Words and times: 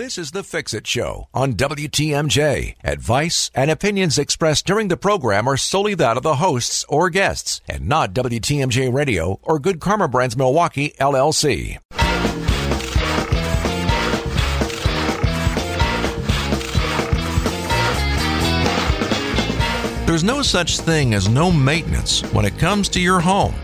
This 0.00 0.16
is 0.16 0.30
the 0.30 0.42
Fix 0.42 0.72
It 0.72 0.86
Show 0.86 1.28
on 1.34 1.52
WTMJ. 1.52 2.76
Advice 2.82 3.50
and 3.54 3.70
opinions 3.70 4.16
expressed 4.18 4.64
during 4.64 4.88
the 4.88 4.96
program 4.96 5.46
are 5.46 5.58
solely 5.58 5.92
that 5.92 6.16
of 6.16 6.22
the 6.22 6.36
hosts 6.36 6.86
or 6.88 7.10
guests 7.10 7.60
and 7.68 7.86
not 7.86 8.14
WTMJ 8.14 8.90
Radio 8.94 9.38
or 9.42 9.58
Good 9.58 9.78
Karma 9.78 10.08
Brands 10.08 10.38
Milwaukee, 10.38 10.94
LLC. 10.98 11.76
There's 20.06 20.24
no 20.24 20.40
such 20.40 20.78
thing 20.78 21.12
as 21.12 21.28
no 21.28 21.52
maintenance 21.52 22.22
when 22.32 22.46
it 22.46 22.56
comes 22.56 22.88
to 22.88 23.00
your 23.00 23.20
home. 23.20 23.54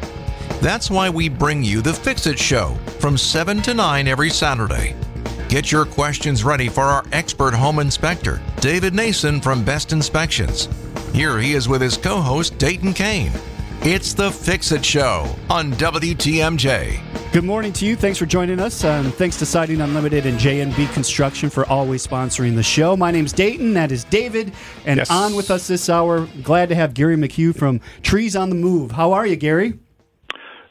That's 0.60 0.90
why 0.90 1.08
we 1.08 1.30
bring 1.30 1.64
you 1.64 1.80
the 1.80 1.94
Fix 1.94 2.26
It 2.26 2.38
Show 2.38 2.74
from 3.00 3.16
7 3.16 3.62
to 3.62 3.72
9 3.72 4.06
every 4.06 4.28
Saturday. 4.28 4.94
Get 5.48 5.70
your 5.70 5.84
questions 5.86 6.42
ready 6.44 6.68
for 6.68 6.82
our 6.82 7.04
expert 7.12 7.54
home 7.54 7.78
inspector, 7.78 8.40
David 8.60 8.94
Nason 8.94 9.40
from 9.40 9.64
Best 9.64 9.92
Inspections. 9.92 10.68
Here 11.12 11.38
he 11.38 11.54
is 11.54 11.68
with 11.68 11.80
his 11.80 11.96
co 11.96 12.20
host, 12.20 12.58
Dayton 12.58 12.92
Kane. 12.92 13.32
It's 13.82 14.12
the 14.12 14.30
Fix 14.30 14.72
It 14.72 14.84
Show 14.84 15.32
on 15.48 15.72
WTMJ. 15.74 17.00
Good 17.32 17.44
morning 17.44 17.72
to 17.74 17.86
you. 17.86 17.94
Thanks 17.94 18.18
for 18.18 18.26
joining 18.26 18.58
us. 18.58 18.82
Um, 18.82 19.12
thanks 19.12 19.38
to 19.38 19.46
Siding 19.46 19.80
Unlimited 19.82 20.26
and 20.26 20.38
J&B 20.38 20.86
Construction 20.88 21.48
for 21.50 21.64
always 21.66 22.04
sponsoring 22.04 22.56
the 22.56 22.62
show. 22.62 22.96
My 22.96 23.10
name's 23.10 23.32
Dayton. 23.32 23.74
That 23.74 23.92
is 23.92 24.02
David. 24.04 24.52
And 24.84 24.98
Yes. 24.98 25.10
on 25.10 25.34
with 25.36 25.50
us 25.50 25.68
this 25.68 25.88
hour, 25.88 26.26
glad 26.42 26.70
to 26.70 26.74
have 26.74 26.94
Gary 26.94 27.16
McHugh 27.16 27.54
from 27.54 27.80
Trees 28.02 28.34
on 28.34 28.48
the 28.48 28.56
Move. 28.56 28.92
How 28.92 29.12
are 29.12 29.26
you, 29.26 29.36
Gary? 29.36 29.74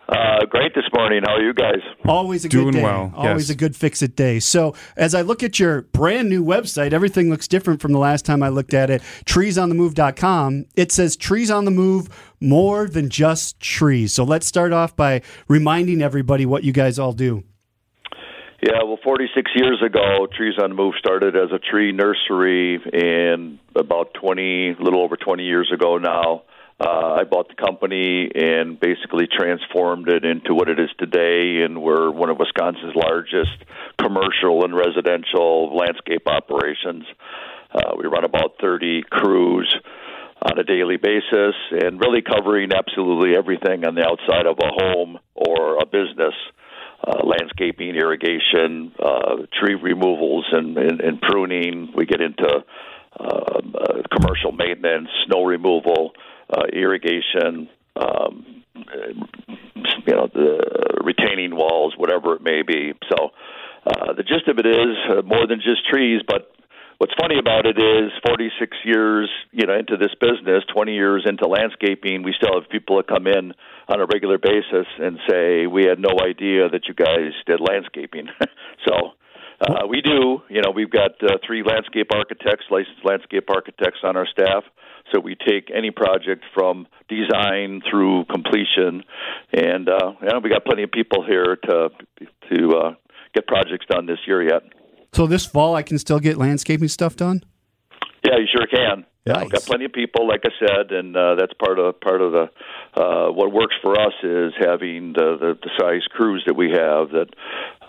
Uh, 0.08 0.45
great 0.45 0.76
this 0.76 0.84
morning. 0.95 1.23
How 1.26 1.34
are 1.36 1.41
you 1.41 1.54
guys? 1.54 1.80
Always 2.08 2.45
a 2.45 2.50
Doing 2.50 2.66
good 2.66 2.73
day. 2.77 2.84
well, 2.84 3.12
Always 3.16 3.50
yes. 3.50 3.55
a 3.55 3.58
good 3.58 3.76
fix 3.76 4.04
it 4.04 4.16
day. 4.16 4.40
So, 4.40 4.76
as 4.95 5.16
I 5.16 5.22
look 5.22 5.41
at 5.41 5.59
your 5.59 5.81
brand 5.81 6.30
new 6.30 6.44
website, 6.44 6.94
everything 6.94 7.31
looks 7.31 7.48
different 7.48 7.81
from 7.81 7.91
the 7.91 7.98
last 7.98 8.23
time 8.23 8.44
I 8.44 8.50
looked 8.50 8.76
at 8.76 8.91
it. 8.91 9.02
Treesonthemove.com. 9.26 10.66
It 10.76 10.92
says 10.92 11.16
trees 11.16 11.50
on 11.50 11.66
the 11.66 11.72
move, 11.72 12.09
more 12.39 12.88
than 12.88 13.09
just 13.09 13.59
trees. 13.59 14.14
So, 14.14 14.23
let's 14.23 14.45
start 14.45 14.72
off 14.72 14.95
by 14.95 15.23
reminding 15.48 16.03
everybody 16.03 16.45
what 16.45 16.64
you 16.64 16.72
guys 16.72 17.00
all 17.00 17.14
do. 17.14 17.44
Yeah, 18.61 18.83
well, 18.83 19.00
46 19.03 19.52
years 19.56 19.81
ago, 19.86 20.28
Trees 20.36 20.53
on 20.61 20.70
the 20.70 20.76
Move 20.76 20.95
started 20.98 21.36
as 21.36 21.52
a 21.52 21.59
tree 21.59 21.92
nursery, 21.92 22.80
and 22.94 23.59
about 23.76 24.14
20, 24.16 24.72
a 24.80 24.83
little 24.83 25.02
over 25.02 25.16
20 25.17 25.44
years 25.44 25.72
ago 25.73 25.98
now, 25.98 26.44
uh, 26.80 27.20
I 27.20 27.23
bought 27.23 27.48
the 27.48 27.56
company 27.56 28.30
and 28.36 28.80
basically 28.80 29.28
transformed 29.31 30.09
it 30.09 30.26
into 30.26 30.54
what 30.54 30.68
it 30.68 30.80
is 30.80 30.90
today, 31.00 31.64
and 31.64 31.82
we're 31.82 32.12
one 32.12 32.30
of 32.30 32.38
Wisconsin's 32.38 32.95
largest 32.95 33.56
commercial 33.98 34.66
and 34.66 34.76
residential 34.76 35.76
landscape 35.76 36.28
operations. 36.28 37.06
Uh, 37.73 37.95
we 37.98 38.08
run 38.08 38.26
about 38.26 38.56
30 38.59 39.04
crews 39.09 39.73
on 40.42 40.59
a 40.59 40.64
daily 40.64 40.98
basis 40.98 41.56
and 41.72 42.00
really 42.00 42.22
covering 42.22 42.72
absolutely 42.76 43.36
everything 43.38 43.86
on 43.86 43.95
the 43.95 44.04
outside 44.04 44.45
of 44.45 44.58
a 44.60 44.67
home 44.67 45.17
or 45.34 45.78
a 45.78 45.86
business 45.86 46.36
uh, 47.08 47.23
landscaping, 47.23 47.95
irrigation, 47.95 48.92
uh, 49.00 49.48
tree 49.60 49.76
removals, 49.76 50.45
and, 50.52 50.78
and, 50.78 51.02
and 51.02 51.22
pruning. 51.22 51.94
We 51.95 52.06
get 52.06 52.20
into 52.20 52.48
uh, 53.17 53.23
uh, 53.23 54.02
commercial 54.12 54.52
maintenance, 54.52 55.08
snow 55.26 55.45
removal, 55.45 56.12
uh, 56.50 56.66
irrigation. 56.72 57.70
Um, 57.96 58.64
you 60.06 60.14
know, 60.14 60.28
the 60.34 61.02
retaining 61.04 61.56
walls, 61.56 61.94
whatever 61.98 62.36
it 62.36 62.42
may 62.42 62.62
be. 62.62 62.94
So, 63.10 63.30
uh, 63.86 64.14
the 64.14 64.24
gist 64.24 64.48
of 64.48 64.60
it 64.60 64.66
is 64.66 64.98
uh, 65.10 65.22
more 65.22 65.48
than 65.48 65.62
just 65.62 65.88
trees, 65.88 66.22
but 66.28 66.52
what's 66.98 67.14
funny 67.20 67.38
about 67.38 67.66
it 67.66 67.78
is 67.78 68.12
46 68.26 68.78
years 68.86 69.30
you 69.52 69.66
know 69.66 69.78
into 69.78 69.98
this 69.98 70.14
business 70.20 70.64
20 70.73 70.94
years 70.94 71.23
into 71.28 71.48
landscaping 71.48 72.23
we 72.23 72.34
still 72.34 72.60
have 72.60 72.70
people 72.70 72.98
that 72.98 73.08
come 73.08 73.28
in 73.28 73.54
on 73.88 74.00
a 74.00 74.05
regular 74.05 74.38
basis 74.38 74.88
and 75.00 75.20
say 75.30 75.67
we 75.67 75.84
had 75.84 76.00
no 76.00 76.16
idea 76.23 76.70
that 76.70 76.88
you 76.88 76.94
guys 76.94 77.34
did 77.45 77.60
landscaping 77.60 78.28
so 78.88 79.11
uh, 79.61 79.86
we 79.88 80.02
do 80.02 80.42
you 80.50 80.61
know 80.61 80.72
we've 80.72 80.92
got 80.92 81.11
uh, 81.22 81.38
three 81.45 81.64
landscape 81.64 82.08
architects 82.14 82.66
licensed 82.72 83.04
landscape 83.04 83.50
architects 83.50 84.00
on 84.04 84.16
our 84.16 84.28
staff 84.28 84.64
so 85.14 85.20
we 85.20 85.36
take 85.36 85.70
any 85.73 85.92
project 85.92 86.43
from 86.54 86.88
design 87.10 87.82
through 87.89 88.26
completion 88.26 89.04
and 89.54 89.88
uh, 89.89 90.14
you 90.21 90.27
know, 90.27 90.39
we 90.43 90.49
got 90.49 90.66
plenty 90.66 90.83
of 90.83 90.92
people 90.92 91.23
here 91.26 91.55
to 91.55 91.89
to 92.52 92.70
uh, 92.77 92.93
get 93.33 93.48
projects 93.48 93.86
done 93.89 94.05
this 94.05 94.20
year 94.27 94.42
yet 94.43 94.64
So, 95.14 95.27
this 95.27 95.45
fall, 95.45 95.76
I 95.76 95.83
can 95.83 95.98
still 95.98 96.20
get 96.20 96.38
landscaping 96.38 96.89
stuff 96.89 97.16
done? 97.16 97.43
Yeah, 98.26 98.38
you 98.38 98.48
sure 98.52 98.67
can. 98.67 99.05
Yeah, 99.26 99.33
Nice. 99.33 99.43
we've 99.43 99.52
got 99.54 99.61
plenty 99.64 99.86
of 99.86 99.93
people, 99.93 100.27
like 100.27 100.42
I 100.45 100.49
said, 100.60 100.92
and 100.92 101.16
uh, 101.17 101.33
that's 101.36 101.54
part 101.54 101.80
of 101.80 101.99
part 101.99 102.22
of 102.22 102.32
the 102.32 102.45
uh, 103.02 103.32
what 103.32 103.52
works 103.52 103.76
for 103.82 103.99
us 103.99 104.14
is 104.22 104.54
having 104.60 105.14
the, 105.14 105.37
the 105.39 105.58
the 105.64 105.70
size 105.80 106.05
crews 106.11 106.43
that 106.45 106.55
we 106.55 106.70
have. 106.70 107.10
That 107.10 107.30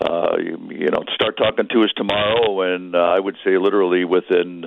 uh, 0.01 0.37
you, 0.37 0.57
you 0.71 0.89
know, 0.89 1.03
start 1.13 1.37
talking 1.37 1.67
to 1.71 1.81
us 1.81 1.89
tomorrow, 1.95 2.61
and 2.73 2.95
uh, 2.95 2.99
I 2.99 3.19
would 3.19 3.35
say 3.45 3.57
literally 3.57 4.03
within 4.03 4.65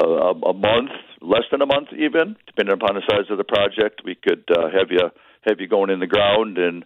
uh, 0.00 0.06
a, 0.06 0.30
a 0.30 0.54
month, 0.54 0.90
less 1.22 1.44
than 1.50 1.62
a 1.62 1.66
month, 1.66 1.88
even 1.92 2.36
depending 2.46 2.74
upon 2.74 2.94
the 2.94 3.02
size 3.08 3.30
of 3.30 3.38
the 3.38 3.44
project, 3.44 4.02
we 4.04 4.14
could 4.14 4.44
uh, 4.50 4.68
have 4.70 4.90
you 4.90 5.00
have 5.42 5.58
you 5.60 5.68
going 5.68 5.90
in 5.90 6.00
the 6.00 6.06
ground, 6.06 6.58
and 6.58 6.84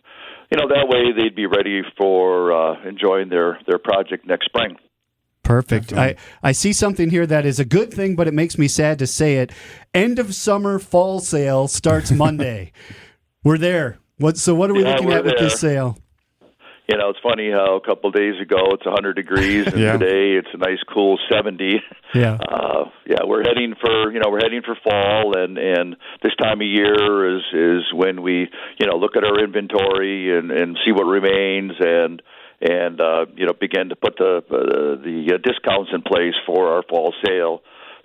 you 0.51 0.59
know 0.59 0.69
that 0.69 0.87
way 0.89 1.13
they'd 1.17 1.35
be 1.37 1.47
ready 1.47 1.83
for 1.99 2.53
uh, 2.53 2.89
enjoying 2.89 3.29
their 3.29 3.59
their 3.67 3.79
project 3.79 4.27
next 4.27 4.47
spring. 4.47 4.77
Perfect. 5.43 5.93
I, 5.93 6.17
I 6.43 6.51
see 6.51 6.73
something 6.73 7.09
here 7.11 7.25
that 7.25 7.47
is 7.47 7.61
a 7.61 7.65
good 7.65 7.95
thing, 7.95 8.17
but 8.17 8.27
it 8.27 8.35
makes 8.35 8.59
me 8.59 8.67
sad 8.67 8.99
to 8.99 9.07
say 9.07 9.37
it. 9.37 9.53
End 9.95 10.19
of 10.19 10.35
summer 10.35 10.81
fall 10.81 11.21
sale 11.21 11.69
starts 11.69 12.11
Monday. 12.25 12.73
we're 13.45 13.59
there. 13.59 13.99
What? 14.19 14.39
So 14.39 14.55
what 14.55 14.71
are 14.71 14.75
we 14.75 14.83
Yeah, 14.83 14.93
looking 14.93 15.07
we're 15.07 15.19
at 15.19 15.25
with 15.25 15.39
this 15.39 15.61
sale? 15.61 15.99
You 16.89 16.97
know, 16.97 17.11
it's 17.11 17.19
funny 17.21 17.51
how 17.51 17.77
a 17.77 17.81
couple 17.81 18.11
of 18.11 18.15
days 18.15 18.41
ago 18.41 18.59
it's 18.71 18.87
100 18.87 19.15
degrees, 19.15 19.67
and 19.67 19.79
Yeah. 19.87 19.97
today 19.99 20.39
it's 20.39 20.49
a 20.55 20.59
nice 20.59 20.79
cool 20.93 21.19
70. 21.33 21.83
Yeah. 22.15 22.39
Uh, 22.57 22.91
yeah, 23.07 23.21
we're 23.25 23.43
heading 23.43 23.75
for 23.81 24.13
you 24.13 24.19
know 24.21 24.31
we're 24.31 24.41
heading 24.43 24.63
for 24.65 24.77
fall, 24.83 25.37
and 25.37 25.59
and 25.59 25.97
this 26.23 26.33
time 26.37 26.61
of 26.61 26.67
year 26.67 27.37
is 27.37 27.43
is 27.53 27.83
when 27.93 28.23
we 28.23 28.49
you 28.79 28.87
know 28.87 28.97
look 28.97 29.17
at 29.17 29.25
our 29.25 29.43
inventory 29.43 30.37
and 30.37 30.51
and 30.51 30.77
see 30.85 30.93
what 30.93 31.05
remains 31.05 31.73
and 31.81 32.23
and 32.61 33.01
uh, 33.01 33.27
you 33.37 33.47
know 33.47 33.53
begin 33.53 33.89
to 33.91 33.97
put 33.97 34.17
the 34.19 34.39
uh, 34.39 35.03
the 35.03 35.33
uh, 35.35 35.39
discounts 35.43 35.91
in 35.93 36.03
place 36.03 36.35
for 36.47 36.69
our 36.75 36.83
fall 36.89 37.15
sale. 37.25 37.63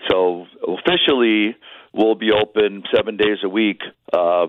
So 0.09 0.45
officially, 0.67 1.55
we'll 1.93 2.15
be 2.15 2.31
open 2.31 2.83
seven 2.95 3.17
days 3.17 3.37
a 3.43 3.49
week, 3.49 3.81
uh, 4.13 4.47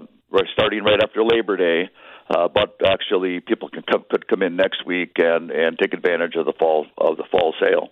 starting 0.53 0.85
right 0.85 1.01
after 1.03 1.23
Labor 1.25 1.57
Day. 1.57 1.91
Uh, 2.31 2.49
but 2.49 2.77
actually, 2.87 3.41
people 3.41 3.69
can 3.69 3.83
come, 3.83 4.05
could 4.11 4.27
come 4.29 4.43
in 4.43 4.57
next 4.57 4.87
week 4.87 5.13
and 5.17 5.51
and 5.51 5.79
take 5.79 5.93
advantage 5.95 6.35
of 6.37 6.47
the 6.47 6.55
fall 6.59 6.87
of 6.99 7.17
the 7.17 7.25
fall 7.31 7.55
sale. 7.61 7.91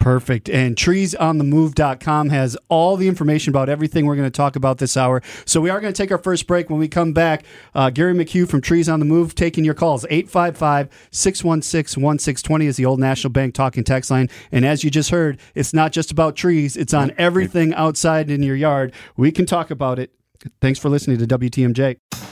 Perfect. 0.00 0.48
And 0.48 0.76
treesonthemove.com 0.76 2.30
has 2.30 2.56
all 2.70 2.96
the 2.96 3.06
information 3.06 3.50
about 3.50 3.68
everything 3.68 4.06
we're 4.06 4.16
going 4.16 4.26
to 4.26 4.30
talk 4.30 4.56
about 4.56 4.78
this 4.78 4.96
hour. 4.96 5.20
So 5.44 5.60
we 5.60 5.68
are 5.68 5.78
going 5.78 5.92
to 5.92 6.02
take 6.02 6.10
our 6.10 6.18
first 6.18 6.46
break. 6.46 6.70
When 6.70 6.78
we 6.78 6.88
come 6.88 7.12
back, 7.12 7.44
uh, 7.74 7.90
Gary 7.90 8.14
McHugh 8.14 8.48
from 8.48 8.62
Trees 8.62 8.88
on 8.88 8.98
the 8.98 9.04
Move 9.04 9.34
taking 9.34 9.62
your 9.62 9.74
calls. 9.74 10.06
855 10.08 10.88
616 11.10 12.02
1620 12.02 12.66
is 12.66 12.76
the 12.78 12.86
old 12.86 12.98
National 12.98 13.30
Bank 13.30 13.52
talking 13.52 13.84
text 13.84 14.10
line. 14.10 14.30
And 14.50 14.64
as 14.64 14.82
you 14.82 14.90
just 14.90 15.10
heard, 15.10 15.38
it's 15.54 15.74
not 15.74 15.92
just 15.92 16.10
about 16.10 16.34
trees, 16.34 16.78
it's 16.78 16.94
on 16.94 17.12
everything 17.18 17.74
outside 17.74 18.30
in 18.30 18.42
your 18.42 18.56
yard. 18.56 18.94
We 19.18 19.30
can 19.30 19.44
talk 19.44 19.70
about 19.70 19.98
it. 19.98 20.14
Thanks 20.62 20.78
for 20.78 20.88
listening 20.88 21.18
to 21.18 21.26
WTMJ. 21.26 22.29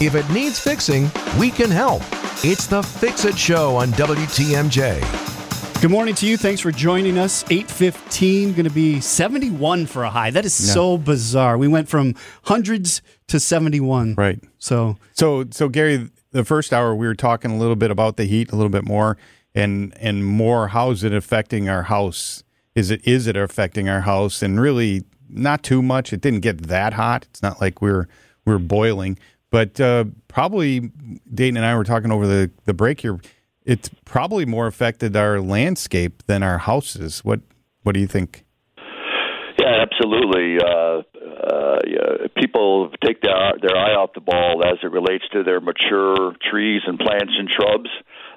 If 0.00 0.14
it 0.14 0.28
needs 0.30 0.58
fixing, 0.58 1.10
we 1.38 1.50
can 1.50 1.70
help. 1.70 2.00
It's 2.42 2.66
the 2.66 2.82
Fix 2.82 3.26
It 3.26 3.36
Show 3.36 3.76
on 3.76 3.88
WTMJ. 3.88 5.82
Good 5.82 5.90
morning 5.90 6.14
to 6.14 6.26
you. 6.26 6.38
Thanks 6.38 6.62
for 6.62 6.72
joining 6.72 7.18
us. 7.18 7.44
815, 7.50 8.54
going 8.54 8.64
to 8.64 8.70
be 8.70 8.98
71 9.00 9.84
for 9.84 10.04
a 10.04 10.08
high. 10.10 10.30
That 10.30 10.46
is 10.46 10.54
so 10.54 10.96
bizarre. 10.96 11.58
We 11.58 11.68
went 11.68 11.90
from 11.90 12.14
hundreds 12.44 13.02
to 13.28 13.38
71. 13.38 14.14
Right. 14.14 14.42
So, 14.58 14.96
So, 15.12 15.44
so 15.50 15.68
Gary, 15.68 16.08
the 16.30 16.46
first 16.46 16.72
hour 16.72 16.94
we 16.94 17.06
were 17.06 17.14
talking 17.14 17.50
a 17.50 17.58
little 17.58 17.76
bit 17.76 17.90
about 17.90 18.16
the 18.16 18.24
heat, 18.24 18.52
a 18.52 18.56
little 18.56 18.70
bit 18.70 18.84
more, 18.86 19.18
and 19.54 19.92
and 20.00 20.24
more. 20.24 20.68
How's 20.68 21.04
it 21.04 21.12
affecting 21.12 21.68
our 21.68 21.82
house? 21.84 22.42
Is 22.74 22.90
it 22.90 23.06
is 23.06 23.26
it 23.26 23.36
affecting 23.36 23.90
our 23.90 24.00
house? 24.00 24.42
And 24.42 24.58
really, 24.58 25.04
not 25.28 25.62
too 25.62 25.82
much. 25.82 26.12
It 26.14 26.22
didn't 26.22 26.40
get 26.40 26.68
that 26.68 26.94
hot. 26.94 27.26
It's 27.28 27.42
not 27.42 27.60
like 27.60 27.82
we're 27.82 28.06
we're 28.46 28.58
boiling, 28.58 29.18
but 29.50 29.80
uh, 29.80 30.04
probably 30.28 30.90
Dayton 31.32 31.56
and 31.56 31.66
I 31.66 31.76
were 31.76 31.84
talking 31.84 32.10
over 32.10 32.26
the 32.26 32.50
the 32.64 32.74
break 32.74 33.00
here. 33.00 33.20
It's 33.64 33.90
probably 34.04 34.46
more 34.46 34.66
affected 34.66 35.16
our 35.16 35.40
landscape 35.40 36.22
than 36.26 36.42
our 36.42 36.58
houses. 36.58 37.24
What 37.24 37.40
what 37.82 37.92
do 37.92 38.00
you 38.00 38.06
think? 38.06 38.44
Yeah, 39.60 39.82
absolutely. 39.82 40.58
Uh, 40.58 41.02
uh, 41.20 41.78
yeah, 41.86 42.26
people 42.36 42.90
take 43.04 43.20
their 43.20 43.34
their 43.60 43.76
eye 43.76 43.94
off 43.94 44.10
the 44.14 44.20
ball 44.20 44.62
as 44.64 44.78
it 44.82 44.90
relates 44.90 45.24
to 45.32 45.42
their 45.42 45.60
mature 45.60 46.34
trees 46.50 46.82
and 46.86 46.98
plants 46.98 47.32
and 47.38 47.48
shrubs. 47.50 47.90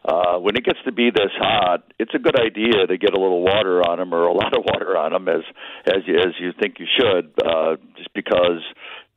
Uh, 0.06 0.38
when 0.38 0.58
it 0.58 0.66
gets 0.66 0.80
to 0.84 0.92
be 0.92 1.10
this 1.12 1.32
hot, 1.40 1.84
it's 1.98 2.14
a 2.14 2.20
good 2.20 2.38
idea 2.38 2.86
to 2.88 2.98
get 2.98 3.16
a 3.16 3.20
little 3.20 3.42
water 3.42 3.82
on 3.82 4.00
them 4.00 4.14
or 4.14 4.28
a 4.28 4.34
lot 4.42 4.56
of 4.56 4.64
water 4.66 4.98
on 4.98 5.14
them, 5.14 5.30
as 5.30 5.44
as 5.86 6.04
you, 6.06 6.18
as 6.20 6.34
you 6.40 6.52
think 6.60 6.76
you 6.80 6.88
should, 7.00 7.32
uh, 7.46 7.78
just 7.96 8.14
because 8.14 8.62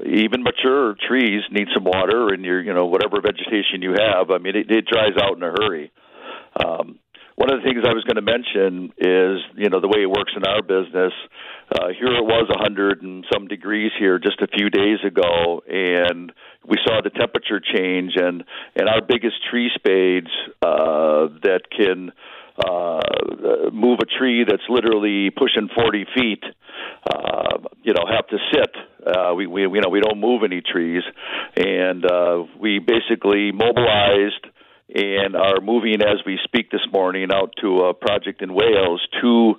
even 0.05 0.43
mature 0.43 0.95
trees 1.09 1.43
need 1.51 1.67
some 1.75 1.85
water, 1.85 2.33
and 2.33 2.45
your 2.45 2.63
you 2.63 2.73
know 2.73 2.87
whatever 2.87 3.21
vegetation 3.21 3.83
you 3.83 3.95
have. 3.99 4.31
I 4.31 4.39
mean, 4.39 4.55
it, 4.55 4.71
it 4.71 4.87
dries 4.87 5.17
out 5.21 5.37
in 5.37 5.43
a 5.43 5.51
hurry. 5.51 5.91
Um, 6.65 6.99
one 7.37 7.53
of 7.53 7.61
the 7.61 7.69
things 7.69 7.85
I 7.87 7.93
was 7.93 8.03
going 8.05 8.17
to 8.17 8.25
mention 8.25 8.93
is, 8.97 9.45
you 9.61 9.69
know, 9.69 9.81
the 9.81 9.89
way 9.89 10.01
it 10.01 10.11
works 10.11 10.33
in 10.35 10.45
our 10.45 10.63
business. 10.63 11.13
Uh, 11.69 11.89
here 11.93 12.09
it 12.09 12.25
was 12.25 12.49
100 12.49 13.03
and 13.03 13.27
some 13.33 13.47
degrees 13.47 13.93
here 13.99 14.19
just 14.19 14.41
a 14.41 14.49
few 14.49 14.71
days 14.71 14.99
ago, 15.05 15.63
and 15.69 16.33
we 16.67 16.77
saw 16.87 17.03
the 17.05 17.11
temperature 17.11 17.61
change. 17.61 18.15
And 18.17 18.43
and 18.75 18.89
our 18.89 19.03
biggest 19.03 19.37
tree 19.51 19.71
spades 19.75 20.33
uh, 20.63 21.29
that 21.45 21.69
can 21.77 22.13
uh, 22.57 23.71
move 23.71 23.99
a 24.01 24.07
tree 24.19 24.45
that's 24.49 24.65
literally 24.71 25.29
pushing 25.29 25.69
40 25.77 26.07
feet, 26.17 26.45
uh, 27.05 27.59
you 27.83 27.93
know, 27.93 28.05
have 28.09 28.27
to 28.29 28.39
sit. 28.51 28.75
Uh, 29.07 29.35
we, 29.35 29.47
we, 29.47 29.63
you 29.63 29.81
know, 29.83 29.91
we 29.91 30.01
don't 30.01 30.21
move 30.21 30.43
any 30.43 30.63
trees, 30.63 31.03
and 31.55 32.05
uh, 32.11 32.45
we 32.59 32.79
basically 32.79 33.53
mobilized 33.53 34.47
and 34.95 35.35
are 35.37 35.61
moving 35.61 36.01
as 36.03 36.25
we 36.25 36.39
speak 36.45 36.71
this 36.71 36.87
morning 36.93 37.29
out 37.33 37.53
to 37.61 37.81
a 37.81 37.95
project 37.95 38.43
in 38.43 38.55
Wales, 38.55 39.07
two 39.21 39.55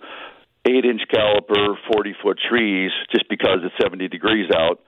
eight 0.68 0.86
inch 0.86 1.02
caliper, 1.12 1.76
40 1.94 2.16
foot 2.22 2.40
trees, 2.50 2.92
just 3.12 3.30
because 3.30 3.60
it's 3.64 3.76
70 3.82 4.08
degrees 4.10 4.50
out. 4.54 4.82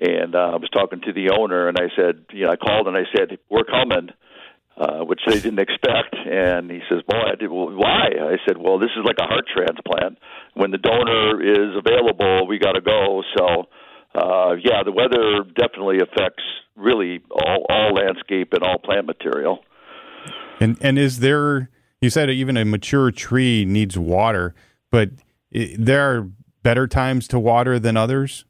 And 0.00 0.34
uh, 0.34 0.38
I 0.38 0.56
was 0.56 0.68
talking 0.72 1.00
to 1.02 1.12
the 1.12 1.30
owner, 1.38 1.68
and 1.68 1.78
I 1.78 1.88
said, 1.96 2.26
you 2.32 2.44
know, 2.44 2.50
I 2.50 2.56
called 2.56 2.88
and 2.88 2.96
I 2.96 3.04
said, 3.16 3.38
we're 3.48 3.64
coming. 3.64 4.10
Uh, 4.76 5.04
which 5.04 5.20
they 5.28 5.38
didn't 5.38 5.60
expect, 5.60 6.16
and 6.16 6.68
he 6.68 6.80
says, 6.90 6.98
"Boy, 7.06 7.16
I 7.30 7.36
did. 7.36 7.48
Well, 7.48 7.70
why?" 7.70 8.08
I 8.10 8.38
said, 8.44 8.58
"Well, 8.58 8.80
this 8.80 8.90
is 8.98 9.04
like 9.06 9.18
a 9.20 9.24
heart 9.24 9.44
transplant. 9.46 10.18
When 10.54 10.72
the 10.72 10.78
donor 10.78 11.40
is 11.40 11.78
available, 11.78 12.48
we 12.48 12.58
got 12.58 12.72
to 12.72 12.80
go." 12.80 13.22
So, 13.38 13.68
uh, 14.16 14.56
yeah, 14.58 14.82
the 14.84 14.90
weather 14.90 15.44
definitely 15.44 15.98
affects 16.00 16.42
really 16.74 17.22
all, 17.30 17.64
all 17.70 17.94
landscape 17.94 18.52
and 18.52 18.64
all 18.64 18.78
plant 18.78 19.06
material. 19.06 19.60
And 20.60 20.78
and 20.80 20.98
is 20.98 21.20
there? 21.20 21.70
You 22.00 22.10
said 22.10 22.30
even 22.30 22.56
a 22.56 22.64
mature 22.64 23.10
tree 23.10 23.64
needs 23.64 23.96
water, 23.96 24.54
but 24.90 25.10
there 25.50 26.02
are 26.02 26.28
better 26.62 26.86
times 26.86 27.28
to 27.28 27.38
water 27.38 27.78
than 27.78 27.96
others. 27.96 28.44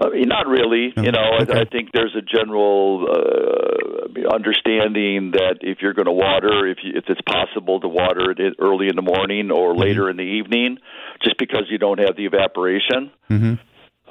I 0.00 0.08
mean, 0.08 0.28
not 0.28 0.46
really. 0.46 0.92
You 0.96 1.12
know, 1.12 1.38
okay. 1.42 1.52
I, 1.52 1.60
I 1.60 1.64
think 1.64 1.90
there's 1.92 2.16
a 2.16 2.22
general 2.22 3.06
uh, 3.08 4.34
understanding 4.34 5.32
that 5.32 5.58
if 5.60 5.78
you're 5.80 5.92
going 5.94 6.06
to 6.06 6.12
water, 6.12 6.66
if 6.66 6.78
you, 6.82 6.92
if 6.94 7.04
it's 7.08 7.20
possible 7.22 7.78
to 7.80 7.88
water 7.88 8.30
it 8.30 8.56
early 8.58 8.88
in 8.88 8.96
the 8.96 9.02
morning 9.02 9.50
or 9.50 9.72
mm-hmm. 9.72 9.80
later 9.80 10.10
in 10.10 10.16
the 10.16 10.22
evening, 10.22 10.78
just 11.22 11.38
because 11.38 11.64
you 11.70 11.78
don't 11.78 11.98
have 11.98 12.16
the 12.16 12.24
evaporation. 12.24 13.10
Mm-hmm. 13.30 13.54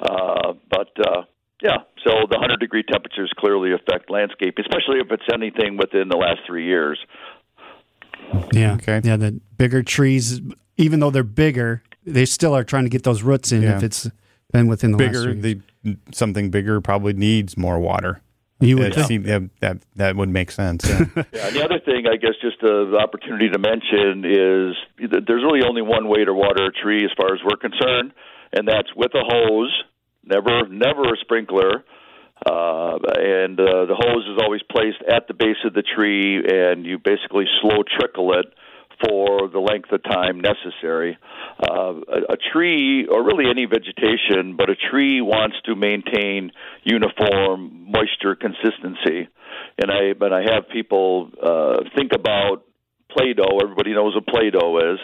Uh, 0.00 0.54
but 0.70 0.90
uh, 0.98 1.22
yeah, 1.62 1.78
so 2.04 2.10
the 2.28 2.36
100 2.38 2.58
degree 2.58 2.82
temperatures 2.82 3.32
clearly 3.38 3.72
affect 3.72 4.10
landscape, 4.10 4.56
especially 4.58 4.98
if 4.98 5.10
it's 5.10 5.22
anything 5.32 5.76
within 5.76 6.08
the 6.08 6.16
last 6.16 6.40
three 6.46 6.66
years. 6.66 6.98
Yeah, 8.52 8.74
okay. 8.74 9.00
yeah. 9.04 9.16
The 9.16 9.40
bigger 9.56 9.82
trees, 9.82 10.40
even 10.76 11.00
though 11.00 11.10
they're 11.10 11.22
bigger, 11.22 11.82
they 12.04 12.24
still 12.24 12.54
are 12.54 12.64
trying 12.64 12.84
to 12.84 12.90
get 12.90 13.04
those 13.04 13.22
roots 13.22 13.52
in. 13.52 13.62
Yeah. 13.62 13.76
If 13.76 13.82
it's 13.84 14.10
been 14.52 14.66
within 14.66 14.92
the 14.92 14.98
bigger, 14.98 15.34
the 15.34 15.60
something 16.12 16.50
bigger 16.50 16.80
probably 16.80 17.12
needs 17.12 17.56
more 17.56 17.78
water. 17.78 18.20
You 18.60 18.78
would 18.78 18.94
see, 19.06 19.18
that, 19.18 19.50
that 19.58 19.78
that 19.96 20.14
would 20.14 20.28
make 20.28 20.52
sense. 20.52 20.88
Yeah. 20.88 21.04
yeah. 21.32 21.50
The 21.50 21.64
other 21.64 21.80
thing, 21.80 22.06
I 22.06 22.16
guess, 22.16 22.34
just 22.40 22.60
the 22.60 22.96
opportunity 22.96 23.48
to 23.50 23.58
mention 23.58 24.24
is 24.24 25.10
there's 25.26 25.42
really 25.42 25.66
only 25.66 25.82
one 25.82 26.08
way 26.08 26.24
to 26.24 26.32
water 26.32 26.66
a 26.66 26.72
tree, 26.72 27.04
as 27.04 27.10
far 27.16 27.34
as 27.34 27.40
we're 27.44 27.56
concerned, 27.56 28.12
and 28.52 28.66
that's 28.66 28.88
with 28.94 29.12
a 29.14 29.22
hose 29.26 29.82
never 30.24 30.68
never 30.68 31.14
a 31.14 31.16
sprinkler. 31.20 31.84
Uh, 32.44 32.98
and 33.18 33.60
uh, 33.60 33.86
the 33.86 33.94
hose 33.94 34.26
is 34.26 34.42
always 34.42 34.62
placed 34.68 35.00
at 35.08 35.28
the 35.28 35.34
base 35.34 35.62
of 35.64 35.74
the 35.74 35.82
tree, 35.82 36.42
and 36.42 36.84
you 36.84 36.98
basically 36.98 37.44
slow 37.60 37.84
trickle 37.86 38.36
it 38.36 38.46
for 39.04 39.48
the 39.48 39.60
length 39.60 39.90
of 39.92 40.02
time 40.02 40.40
necessary. 40.40 41.16
Uh, 41.62 41.94
a, 42.08 42.32
a 42.32 42.36
tree, 42.52 43.06
or 43.06 43.24
really 43.24 43.48
any 43.48 43.66
vegetation, 43.66 44.56
but 44.56 44.70
a 44.70 44.74
tree 44.74 45.20
wants 45.20 45.56
to 45.66 45.76
maintain 45.76 46.50
uniform 46.82 47.86
moisture 47.90 48.34
consistency. 48.34 49.28
And 49.78 49.90
I, 49.90 50.12
but 50.18 50.32
I 50.32 50.42
have 50.42 50.68
people 50.72 51.30
uh, 51.40 51.84
think 51.96 52.12
about 52.12 52.64
Play-Doh. 53.10 53.58
Everybody 53.62 53.92
knows 53.94 54.14
what 54.14 54.26
Play-Doh 54.26 54.94
is. 54.94 55.00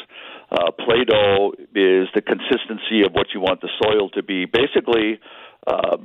Uh, 0.50 0.70
Play-Doh 0.72 1.52
is 1.74 2.08
the 2.14 2.22
consistency 2.24 3.04
of 3.04 3.12
what 3.12 3.28
you 3.34 3.40
want 3.40 3.60
the 3.60 3.68
soil 3.82 4.08
to 4.10 4.22
be. 4.22 4.46
Basically, 4.46 5.20
uh, 5.66 5.98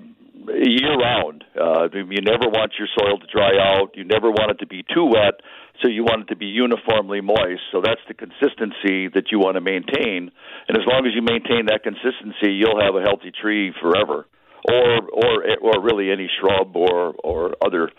year 0.51 0.95
round. 0.95 1.44
Uh, 1.56 1.88
you 1.94 2.22
never 2.22 2.51
want 2.51 2.74
your 2.78 2.88
soil 3.00 3.18
to 3.19 3.28
dry 3.31 3.56
out. 3.56 3.95
You 3.95 4.04
never 4.04 4.30
want 4.30 4.51
it 4.51 4.60
to 4.60 4.68
be 4.68 4.84
too 4.84 5.06
wet, 5.06 5.40
so 5.81 5.88
you 5.88 6.04
want 6.04 6.24
it 6.24 6.28
to 6.34 6.36
be 6.36 6.48
uniformly 6.48 7.22
moist. 7.22 7.63
So 7.72 7.81
that's 7.81 8.01
the 8.07 8.13
consistency 8.13 9.07
that 9.16 9.31
you 9.31 9.40
want 9.40 9.56
to 9.56 9.62
maintain. 9.62 10.31
And 10.68 10.78
as 10.78 10.84
long 10.86 11.07
as 11.07 11.13
you 11.16 11.22
maintain 11.22 11.68
that 11.68 11.84
consistency, 11.84 12.51
you'll 12.51 12.81
have 12.81 12.95
a 12.95 13.01
healthy 13.01 13.31
tree 13.31 13.74
forever 13.81 14.28
or 14.65 15.01
or 15.12 15.44
or 15.62 15.81
really 15.81 16.12
any 16.12 16.30
shrub 16.39 16.75
or 16.75 17.13
or 17.24 17.56
other 17.65 17.89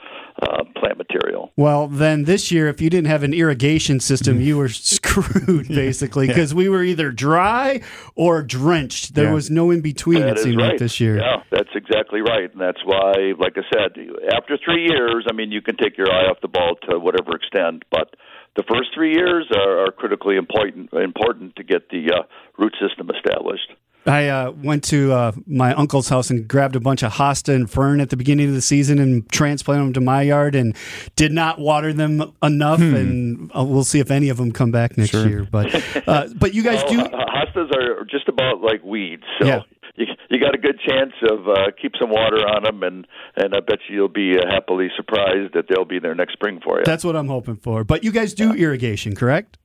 uh, 0.43 0.65
plant 0.77 0.99
material. 0.99 1.53
Well, 1.57 1.89
then 1.89 2.25
this 2.25 2.51
year, 2.51 2.69
if 2.69 2.81
you 2.81 2.91
didn't 2.91 3.09
have 3.09 3.23
an 3.23 3.35
irrigation 3.35 4.01
system, 4.01 4.41
you 4.41 4.59
were 4.59 4.69
screwed 4.71 5.69
basically 5.69 6.27
because 6.27 6.53
yeah. 6.53 6.59
we 6.59 6.69
were 6.69 6.83
either 6.83 7.11
dry 7.11 7.83
or 8.15 8.43
drenched. 8.43 9.15
There 9.15 9.27
yeah. 9.27 9.33
was 9.33 9.51
no 9.51 9.71
in 9.71 9.81
between. 9.81 10.21
That 10.21 10.39
it 10.39 10.39
seemed 10.41 10.57
right. 10.57 10.71
like 10.71 10.79
this 10.79 11.01
year. 11.01 11.19
Yeah, 11.19 11.43
that's 11.51 11.71
exactly 11.75 12.21
right, 12.21 12.51
and 12.51 12.61
that's 12.61 12.85
why, 12.85 13.33
like 13.39 13.55
I 13.57 13.63
said, 13.73 13.99
after 14.35 14.59
three 14.65 14.87
years, 14.89 15.27
I 15.29 15.35
mean, 15.35 15.53
you 15.53 15.63
can 15.63 15.77
take 15.77 15.97
your 15.97 16.11
eye 16.11 16.27
off 16.31 16.39
the 16.43 16.49
ball 16.49 16.77
to 16.89 16.99
whatever 16.99 17.37
extent, 17.37 17.85
but 17.91 18.15
the 18.57 18.65
first 18.71 18.91
three 18.95 19.15
years 19.15 19.51
are, 19.55 19.87
are 19.87 19.93
critically 19.93 20.37
important 20.37 20.93
important 20.93 21.57
to 21.57 21.65
get 21.65 21.89
the 21.91 22.07
uh, 22.13 22.23
root 22.59 22.75
system 22.81 23.11
established. 23.11 23.73
I 24.07 24.29
uh, 24.29 24.51
went 24.51 24.85
to 24.85 25.13
uh, 25.13 25.33
my 25.47 25.73
uncle's 25.75 26.09
house 26.09 26.31
and 26.31 26.47
grabbed 26.47 26.77
a 26.77 26.81
bunch 26.81 27.03
of 27.03 27.13
hosta 27.13 27.55
and 27.55 27.71
fern 27.71 28.01
at 28.01 28.11
the 28.11 28.17
beginning 28.17 28.49
of 28.49 28.55
the 28.55 28.61
season 28.61 28.99
and 28.99 29.29
transplanted 29.31 29.87
them 29.87 29.93
to 29.95 30.01
my 30.01 30.23
yard 30.23 30.55
and 30.55 30.77
did 31.17 31.33
not 31.33 31.59
water 31.59 31.93
them 31.93 32.35
enough. 32.43 32.81
Hmm. 32.81 32.95
And 32.95 33.51
uh, 33.57 33.65
we'll 33.65 33.85
see 33.85 34.01
if 34.01 34.11
any 34.11 34.29
of 34.29 34.37
them 34.37 34.53
come 34.53 34.71
back 34.71 34.99
next 34.99 35.11
sure. 35.11 35.27
year. 35.27 35.49
But 35.51 35.75
uh, 36.09 36.29
but 36.37 36.55
you 36.55 36.63
guys 36.63 36.83
well, 36.85 37.09
do 37.09 37.17
hostas 37.17 37.75
are 37.75 38.05
just 38.05 38.29
about 38.29 38.61
like 38.61 38.83
weeds, 38.83 39.25
so 39.41 39.47
yeah. 39.47 39.63
you 39.97 40.07
you 40.29 40.39
got 40.39 40.55
a 40.55 40.59
good 40.59 40.79
chance 40.87 41.13
of 41.31 41.49
uh, 41.49 41.55
keep 41.81 41.93
some 41.99 42.11
water 42.11 42.37
on 42.37 42.65
them, 42.65 42.83
and 42.83 43.07
and 43.37 43.55
I 43.55 43.61
bet 43.61 43.79
you 43.89 43.97
you'll 43.97 44.09
be 44.09 44.37
uh, 44.37 44.43
happily 44.51 44.89
surprised 44.97 45.55
that 45.55 45.67
they'll 45.69 45.85
be 45.85 45.99
there 45.99 46.15
next 46.15 46.35
spring 46.35 46.61
for 46.63 46.79
you. 46.79 46.85
That's 46.85 47.05
what 47.05 47.17
I'm 47.17 47.29
hoping 47.29 47.57
for. 47.57 47.85
But 47.85 48.05
you 48.05 48.13
guys 48.13 48.35
do 48.35 48.49
yeah. 48.49 48.65
irrigation, 48.65 49.15
correct? 49.15 49.59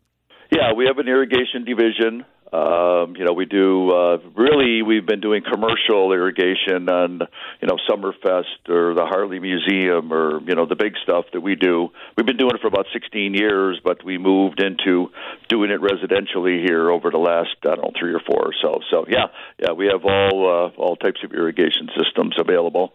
Yeah, 0.51 0.73
we 0.73 0.85
have 0.85 0.97
an 0.97 1.07
irrigation 1.07 1.63
division. 1.63 2.25
Um, 2.51 3.15
you 3.15 3.25
know, 3.25 3.33
we 3.33 3.45
do 3.45 3.91
uh, 3.91 4.17
really. 4.35 4.81
We've 4.81 5.05
been 5.05 5.21
doing 5.21 5.43
commercial 5.43 6.11
irrigation 6.11 6.89
on, 6.89 7.21
you 7.61 7.67
know, 7.67 7.77
Summerfest 7.89 8.69
or 8.69 8.95
the 8.95 9.05
Harley 9.05 9.39
Museum 9.39 10.11
or 10.11 10.41
you 10.41 10.55
know 10.55 10.65
the 10.65 10.75
big 10.75 10.93
stuff 11.03 11.25
that 11.33 11.41
we 11.41 11.55
do. 11.55 11.89
We've 12.17 12.25
been 12.25 12.37
doing 12.37 12.55
it 12.55 12.61
for 12.61 12.67
about 12.67 12.87
16 12.91 13.35
years, 13.35 13.79
but 13.83 14.03
we 14.03 14.17
moved 14.17 14.61
into 14.61 15.11
doing 15.47 15.69
it 15.69 15.79
residentially 15.79 16.63
here 16.65 16.89
over 16.89 17.11
the 17.11 17.19
last 17.19 17.55
I 17.63 17.75
don't 17.75 17.83
know 17.83 17.91
three 17.99 18.13
or 18.13 18.21
four 18.25 18.47
or 18.47 18.53
so. 18.59 18.79
So 18.89 19.05
yeah, 19.07 19.27
yeah, 19.59 19.73
we 19.73 19.85
have 19.85 20.03
all 20.03 20.71
uh, 20.75 20.81
all 20.81 20.95
types 20.95 21.19
of 21.23 21.31
irrigation 21.33 21.89
systems 21.95 22.35
available. 22.39 22.93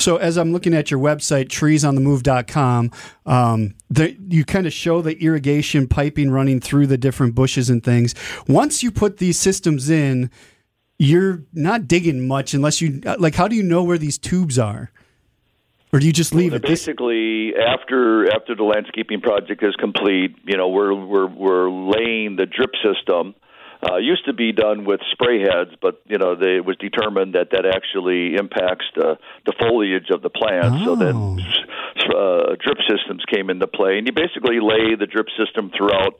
So 0.00 0.16
as 0.16 0.38
I'm 0.38 0.52
looking 0.52 0.72
at 0.72 0.90
your 0.90 0.98
website, 0.98 1.48
treesonthemove.com, 1.48 2.90
um, 3.26 3.74
the, 3.90 4.16
you 4.28 4.46
kind 4.46 4.66
of 4.66 4.72
show 4.72 5.02
the 5.02 5.14
irrigation 5.22 5.86
piping 5.86 6.30
running 6.30 6.58
through 6.58 6.86
the 6.86 6.96
different 6.96 7.34
bushes 7.34 7.68
and 7.68 7.84
things. 7.84 8.14
Once 8.48 8.82
you 8.82 8.90
put 8.90 9.18
these 9.18 9.38
systems 9.38 9.90
in, 9.90 10.30
you're 10.98 11.42
not 11.52 11.86
digging 11.86 12.26
much 12.26 12.54
unless 12.54 12.80
you 12.80 13.00
like. 13.18 13.34
How 13.34 13.46
do 13.46 13.56
you 13.56 13.62
know 13.62 13.82
where 13.82 13.98
these 13.98 14.16
tubes 14.16 14.58
are? 14.58 14.90
Or 15.92 15.98
do 15.98 16.06
you 16.06 16.12
just 16.12 16.34
leave 16.34 16.52
well, 16.52 16.60
it? 16.60 16.62
Basically, 16.62 17.54
after 17.56 18.30
after 18.32 18.54
the 18.54 18.64
landscaping 18.64 19.20
project 19.20 19.62
is 19.62 19.74
complete, 19.76 20.36
you 20.44 20.56
know, 20.56 20.68
we're 20.68 20.94
we're 20.94 21.26
we're 21.26 21.70
laying 21.70 22.36
the 22.36 22.46
drip 22.46 22.72
system 22.82 23.34
uh, 23.82 23.96
used 23.96 24.26
to 24.26 24.32
be 24.32 24.52
done 24.52 24.84
with 24.84 25.00
spray 25.12 25.40
heads, 25.40 25.70
but 25.80 26.02
you 26.06 26.18
know 26.18 26.34
they, 26.34 26.56
it 26.56 26.64
was 26.64 26.76
determined 26.76 27.34
that 27.34 27.50
that 27.52 27.64
actually 27.64 28.34
impacts 28.34 28.84
the, 28.94 29.16
the 29.46 29.54
foliage 29.58 30.10
of 30.10 30.22
the 30.22 30.30
plant. 30.30 30.82
Oh. 30.82 30.84
So 30.84 30.96
then 30.96 31.38
uh, 32.14 32.56
drip 32.60 32.78
systems 32.88 33.24
came 33.32 33.48
into 33.48 33.66
play, 33.66 33.98
and 33.98 34.06
you 34.06 34.12
basically 34.12 34.60
lay 34.60 34.96
the 34.98 35.06
drip 35.06 35.26
system 35.38 35.70
throughout 35.76 36.14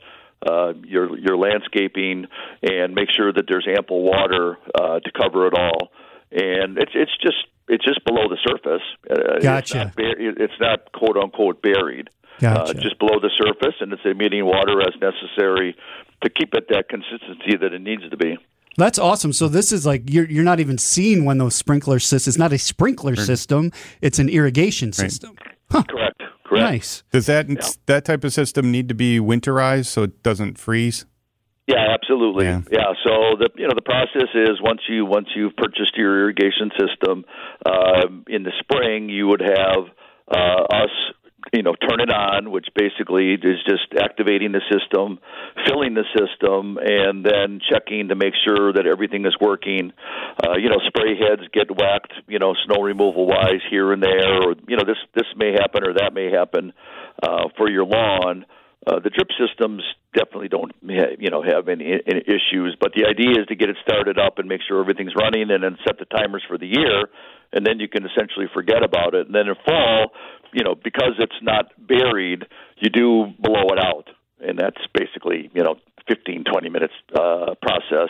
uh, 0.45 0.73
your 0.85 1.17
your 1.17 1.37
landscaping 1.37 2.25
and 2.63 2.95
make 2.95 3.09
sure 3.15 3.31
that 3.31 3.45
there's 3.47 3.67
ample 3.67 4.01
water 4.01 4.57
uh, 4.73 4.99
to 4.99 5.11
cover 5.11 5.47
it 5.47 5.53
all. 5.53 5.91
And 6.31 6.77
it's 6.77 6.93
it's 6.95 7.15
just 7.21 7.45
it's 7.67 7.85
just 7.85 8.03
below 8.05 8.27
the 8.27 8.37
surface. 8.43 8.85
Uh, 9.09 9.39
Gotcha. 9.39 9.93
It's 9.97 9.97
not, 9.97 10.41
it's 10.41 10.59
not 10.59 10.91
quote 10.93 11.17
unquote 11.17 11.61
buried. 11.61 12.09
Gotcha. 12.39 12.71
Uh, 12.71 12.81
just 12.81 12.97
below 12.97 13.19
the 13.21 13.29
surface, 13.37 13.75
and 13.81 13.93
it's 13.93 14.01
emitting 14.03 14.45
water 14.45 14.81
as 14.81 14.99
necessary 14.99 15.75
to 16.23 16.29
keep 16.29 16.53
it 16.53 16.67
that 16.69 16.89
consistency 16.89 17.57
that 17.59 17.73
it 17.73 17.81
needs 17.81 18.07
to 18.09 18.17
be. 18.17 18.37
That's 18.77 18.97
awesome. 18.97 19.33
So 19.33 19.47
this 19.47 19.71
is 19.71 19.85
like 19.85 20.09
you're 20.09 20.25
you're 20.25 20.45
not 20.45 20.59
even 20.59 20.77
seeing 20.77 21.25
when 21.25 21.37
those 21.37 21.55
sprinkler 21.55 21.99
systems. 21.99 22.35
It's 22.35 22.39
not 22.39 22.53
a 22.53 22.57
sprinkler 22.57 23.15
system. 23.15 23.71
It's 24.01 24.17
an 24.17 24.29
irrigation 24.29 24.93
system. 24.93 25.35
Correct. 25.69 26.21
Correct. 26.45 26.71
Nice. 26.71 27.03
Does 27.11 27.25
that 27.27 27.47
that 27.85 28.05
type 28.05 28.23
of 28.23 28.33
system 28.33 28.71
need 28.71 28.87
to 28.89 28.95
be 28.95 29.19
winterized 29.19 29.87
so 29.87 30.03
it 30.03 30.23
doesn't 30.23 30.57
freeze? 30.57 31.05
Yeah, 31.67 31.93
absolutely. 31.93 32.45
Yeah. 32.45 32.61
Yeah. 32.71 32.93
So 33.03 33.37
the 33.39 33.49
you 33.55 33.67
know 33.67 33.73
the 33.75 33.81
process 33.81 34.29
is 34.33 34.61
once 34.61 34.81
you 34.89 35.05
once 35.05 35.27
you've 35.35 35.55
purchased 35.55 35.95
your 35.95 36.19
irrigation 36.21 36.71
system 36.79 37.25
um, 37.65 38.25
in 38.27 38.43
the 38.43 38.51
spring, 38.59 39.09
you 39.09 39.27
would 39.27 39.41
have 39.41 39.85
uh, 40.27 40.63
us 40.75 40.89
you 41.53 41.63
know 41.63 41.75
turn 41.75 41.99
it 41.99 42.11
on, 42.11 42.51
which 42.51 42.67
basically 42.75 43.33
is 43.33 43.59
just 43.67 43.93
activating 43.99 44.51
the 44.51 44.61
system, 44.71 45.19
filling 45.67 45.93
the 45.93 46.05
system, 46.15 46.77
and 46.81 47.25
then 47.25 47.59
checking 47.71 48.09
to 48.09 48.15
make 48.15 48.33
sure 48.45 48.73
that 48.73 48.85
everything 48.85 49.25
is 49.25 49.35
working. 49.39 49.91
Uh, 50.43 50.57
you 50.57 50.69
know, 50.69 50.79
spray 50.87 51.17
heads 51.17 51.43
get 51.53 51.69
whacked, 51.69 52.13
you 52.27 52.39
know, 52.39 52.53
snow 52.65 52.81
removal 52.81 53.27
wise 53.27 53.61
here 53.69 53.91
and 53.91 54.01
there, 54.01 54.43
or 54.43 54.55
you 54.67 54.77
know 54.77 54.85
this 54.85 54.99
this 55.13 55.27
may 55.35 55.51
happen 55.51 55.83
or 55.83 55.93
that 55.93 56.13
may 56.13 56.31
happen 56.31 56.73
uh, 57.21 57.49
for 57.57 57.69
your 57.69 57.85
lawn. 57.85 58.45
Uh, 58.87 58.97
the 58.97 59.11
drip 59.11 59.29
systems 59.37 59.83
definitely 60.15 60.47
don't, 60.47 60.73
you 60.81 61.29
know, 61.29 61.43
have 61.43 61.69
any, 61.69 62.01
any 62.01 62.21
issues. 62.25 62.75
But 62.81 62.93
the 62.97 63.05
idea 63.05 63.39
is 63.39 63.45
to 63.49 63.55
get 63.55 63.69
it 63.69 63.77
started 63.85 64.17
up 64.17 64.39
and 64.39 64.49
make 64.49 64.61
sure 64.67 64.81
everything's 64.81 65.13
running, 65.15 65.51
and 65.51 65.63
then 65.63 65.77
set 65.85 65.99
the 65.99 66.05
timers 66.05 66.41
for 66.47 66.57
the 66.57 66.65
year, 66.65 67.05
and 67.53 67.63
then 67.63 67.79
you 67.79 67.87
can 67.87 68.07
essentially 68.09 68.47
forget 68.51 68.81
about 68.83 69.13
it. 69.13 69.27
And 69.27 69.35
then 69.35 69.47
in 69.47 69.55
fall, 69.63 70.13
you 70.53 70.63
know, 70.63 70.75
because 70.75 71.13
it's 71.19 71.41
not 71.41 71.71
buried, 71.77 72.45
you 72.77 72.89
do 72.89 73.33
blow 73.39 73.67
it 73.69 73.79
out, 73.79 74.09
and 74.39 74.57
that's 74.57 74.81
basically, 74.93 75.49
you 75.53 75.63
know, 75.63 75.75
15, 76.07 76.43
20 76.43 76.69
minutes 76.69 76.93
uh, 77.15 77.55
process 77.61 78.09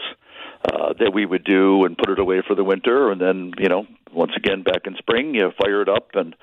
uh, 0.66 0.94
that 1.00 1.12
we 1.14 1.26
would 1.26 1.44
do 1.44 1.86
and 1.86 1.98
put 1.98 2.10
it 2.10 2.20
away 2.20 2.42
for 2.46 2.56
the 2.56 2.64
winter, 2.64 3.12
and 3.12 3.20
then 3.20 3.52
you 3.58 3.68
know 3.68 3.86
once 4.14 4.32
again 4.36 4.62
back 4.62 4.86
in 4.86 4.96
spring 4.98 5.34
you 5.36 5.52
fire 5.62 5.82
it 5.82 5.90
up 5.90 6.10
and 6.14 6.36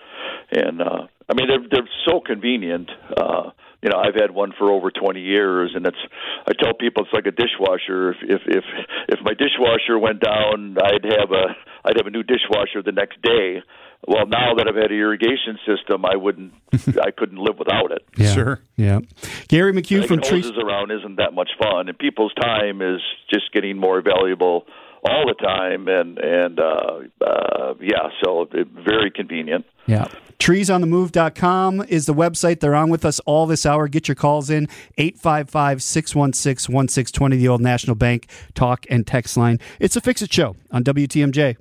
and 0.50 0.81
uh, 0.81 1.07
I 1.28 1.35
mean 1.35 1.49
they're 1.49 1.66
they're 1.70 1.88
so 2.08 2.20
convenient. 2.20 2.90
Uh, 3.16 3.50
you 3.82 3.90
know 3.90 3.99
I've 3.99 4.14
had 4.14 4.30
one 4.30 4.52
for 4.58 4.73
over 4.73 4.90
20 4.90 5.20
years, 5.20 5.73
and 5.75 5.87
it's 5.87 5.99
I 6.47 6.52
tell 6.61 6.75
people 6.75 7.04
it's 7.04 7.12
like 7.12 7.26
a 7.26 7.30
dishwasher. 7.30 8.11
If 8.11 8.16
if 8.23 8.42
if 8.47 8.64
if 9.08 9.18
my 9.23 9.35
dishwasher 9.35 9.99
went 9.99 10.20
down, 10.20 10.76
I'd 10.82 11.04
have 11.04 11.30
a 11.30 11.56
I'd 11.85 11.97
have 11.97 12.06
a 12.06 12.11
new 12.11 12.23
dishwasher 12.23 12.82
the 12.82 12.92
next 12.92 13.20
day. 13.23 13.62
Well, 14.06 14.26
now 14.26 14.54
that 14.54 14.68
I've 14.68 14.76
had 14.76 14.92
an 14.92 14.99
irrigation 14.99 15.58
system, 15.66 16.04
I 16.04 16.16
wouldn't 16.16 16.54
I 17.02 17.11
couldn't 17.11 17.38
live 17.38 17.58
without 17.58 17.92
it. 17.92 18.04
Yeah. 18.16 18.32
Sure. 18.32 18.61
Yeah. 18.76 19.00
Gary 19.49 19.73
McHugh 19.73 20.06
from 20.06 20.20
Taking 20.20 20.42
Trees. 20.42 20.58
around 20.62 20.92
isn't 20.92 21.16
that 21.16 21.35
much 21.35 21.50
fun, 21.61 21.88
and 21.88 21.99
people's 21.99 22.32
time 22.35 22.80
is 22.80 23.00
just 23.30 23.52
getting 23.52 23.76
more 23.76 24.00
valuable 24.00 24.66
all 25.04 25.26
the 25.26 25.35
time, 25.35 25.88
and 25.88 26.18
and 26.18 26.58
uh, 26.58 27.00
uh, 27.25 27.75
yeah, 27.80 28.08
so 28.25 28.49
it, 28.52 28.68
very 28.68 29.11
convenient. 29.11 29.66
Yeah. 29.88 30.07
Treesonthemove.com 30.38 31.87
is 31.88 32.07
the 32.07 32.14
website. 32.14 32.61
They're 32.61 32.76
on 32.76 32.90
with 32.90 33.04
us 33.04 33.18
all 33.21 33.47
this 33.47 33.66
hour. 33.66 33.88
Get 33.88 34.07
your 34.07 34.14
calls 34.14 34.50
in 34.50 34.68
855 34.97 35.83
616 35.83 36.73
1620, 36.73 37.37
the 37.37 37.49
old 37.49 37.61
National 37.61 37.97
Bank 37.97 38.30
talk 38.54 38.87
and 38.88 39.04
text 39.04 39.37
line. 39.37 39.59
It's 39.80 39.97
a 39.97 40.00
Fix 40.00 40.23
It 40.23 40.33
Show 40.33 40.54
on 40.71 40.85
WTMJ. 40.85 41.57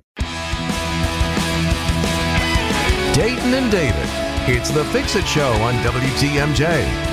Dayton 3.14 3.54
and 3.54 3.72
David. 3.72 4.08
It's 4.48 4.70
the 4.70 4.84
Fix 4.86 5.16
It 5.16 5.26
Show 5.26 5.50
on 5.50 5.74
WTMJ. 5.82 7.07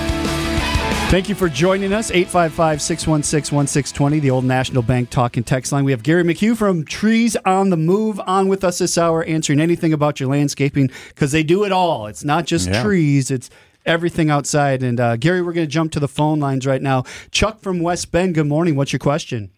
Thank 1.09 1.29
you 1.29 1.35
for 1.35 1.47
joining 1.47 1.93
us. 1.93 2.09
855 2.11 2.81
616 2.81 3.55
1620, 3.55 4.19
the 4.19 4.31
old 4.31 4.43
National 4.43 4.81
Bank 4.81 5.09
talk 5.11 5.37
and 5.37 5.45
text 5.45 5.71
line. 5.71 5.85
We 5.85 5.91
have 5.91 6.03
Gary 6.03 6.23
McHugh 6.23 6.57
from 6.57 6.83
Trees 6.83 7.37
on 7.45 7.69
the 7.69 7.77
Move 7.77 8.19
on 8.25 8.47
with 8.49 8.63
us 8.63 8.79
this 8.79 8.97
hour, 8.97 9.23
answering 9.23 9.61
anything 9.61 9.93
about 9.93 10.19
your 10.19 10.29
landscaping 10.29 10.89
because 11.09 11.31
they 11.31 11.43
do 11.43 11.63
it 11.63 11.71
all. 11.71 12.07
It's 12.07 12.25
not 12.25 12.45
just 12.47 12.67
Yeah. 12.67 12.83
trees, 12.83 13.29
it's 13.31 13.49
everything 13.85 14.29
outside. 14.31 14.81
And 14.83 14.99
uh, 14.99 15.15
Gary, 15.15 15.41
we're 15.41 15.53
going 15.53 15.67
to 15.67 15.71
jump 15.71 15.91
to 15.93 15.99
the 15.99 16.07
phone 16.07 16.39
lines 16.39 16.65
right 16.65 16.81
now. 16.81 17.03
Chuck 17.31 17.61
from 17.61 17.79
West 17.79 18.11
Bend, 18.11 18.33
good 18.35 18.47
morning. 18.47 18.75
What's 18.75 18.91
your 18.91 18.99
question? 18.99 19.51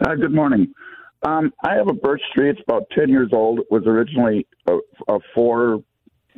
Uh, 0.00 0.14
good 0.14 0.32
morning. 0.34 0.72
Um, 1.22 1.52
I 1.62 1.74
have 1.74 1.88
a 1.88 1.92
birch 1.92 2.22
tree. 2.34 2.48
It's 2.50 2.60
about 2.66 2.84
10 2.96 3.10
years 3.10 3.28
old. 3.32 3.60
It 3.60 3.66
was 3.70 3.82
originally 3.86 4.46
a, 4.66 4.78
a 5.08 5.18
four 5.34 5.84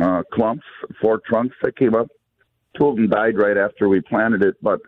uh, 0.00 0.24
clumps, 0.32 0.64
four 1.00 1.20
trunks 1.24 1.54
that 1.62 1.76
came 1.76 1.94
up. 1.94 2.08
Two 2.78 2.86
of 2.86 2.96
them 2.96 3.08
died 3.08 3.36
right 3.36 3.56
after 3.56 3.88
we 3.88 4.00
planted 4.00 4.42
it, 4.42 4.56
but 4.62 4.80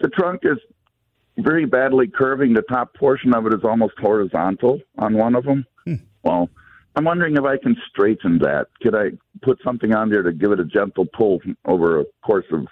the 0.00 0.08
trunk 0.08 0.42
is 0.44 0.58
very 1.36 1.66
badly 1.66 2.08
curving. 2.08 2.54
The 2.54 2.62
top 2.62 2.94
portion 2.94 3.34
of 3.34 3.46
it 3.46 3.54
is 3.54 3.60
almost 3.64 3.94
horizontal 3.98 4.80
on 4.98 5.14
one 5.14 5.34
of 5.34 5.44
them. 5.44 5.66
Well, 6.22 6.48
I'm 6.96 7.04
wondering 7.04 7.36
if 7.36 7.44
I 7.44 7.58
can 7.58 7.76
straighten 7.88 8.38
that. 8.38 8.66
Could 8.82 8.94
I 8.94 9.10
put 9.42 9.60
something 9.62 9.94
on 9.94 10.10
there 10.10 10.22
to 10.22 10.32
give 10.32 10.50
it 10.50 10.60
a 10.60 10.64
gentle 10.64 11.06
pull 11.06 11.40
over 11.64 12.00
a 12.00 12.04
course 12.24 12.46
of 12.52 12.66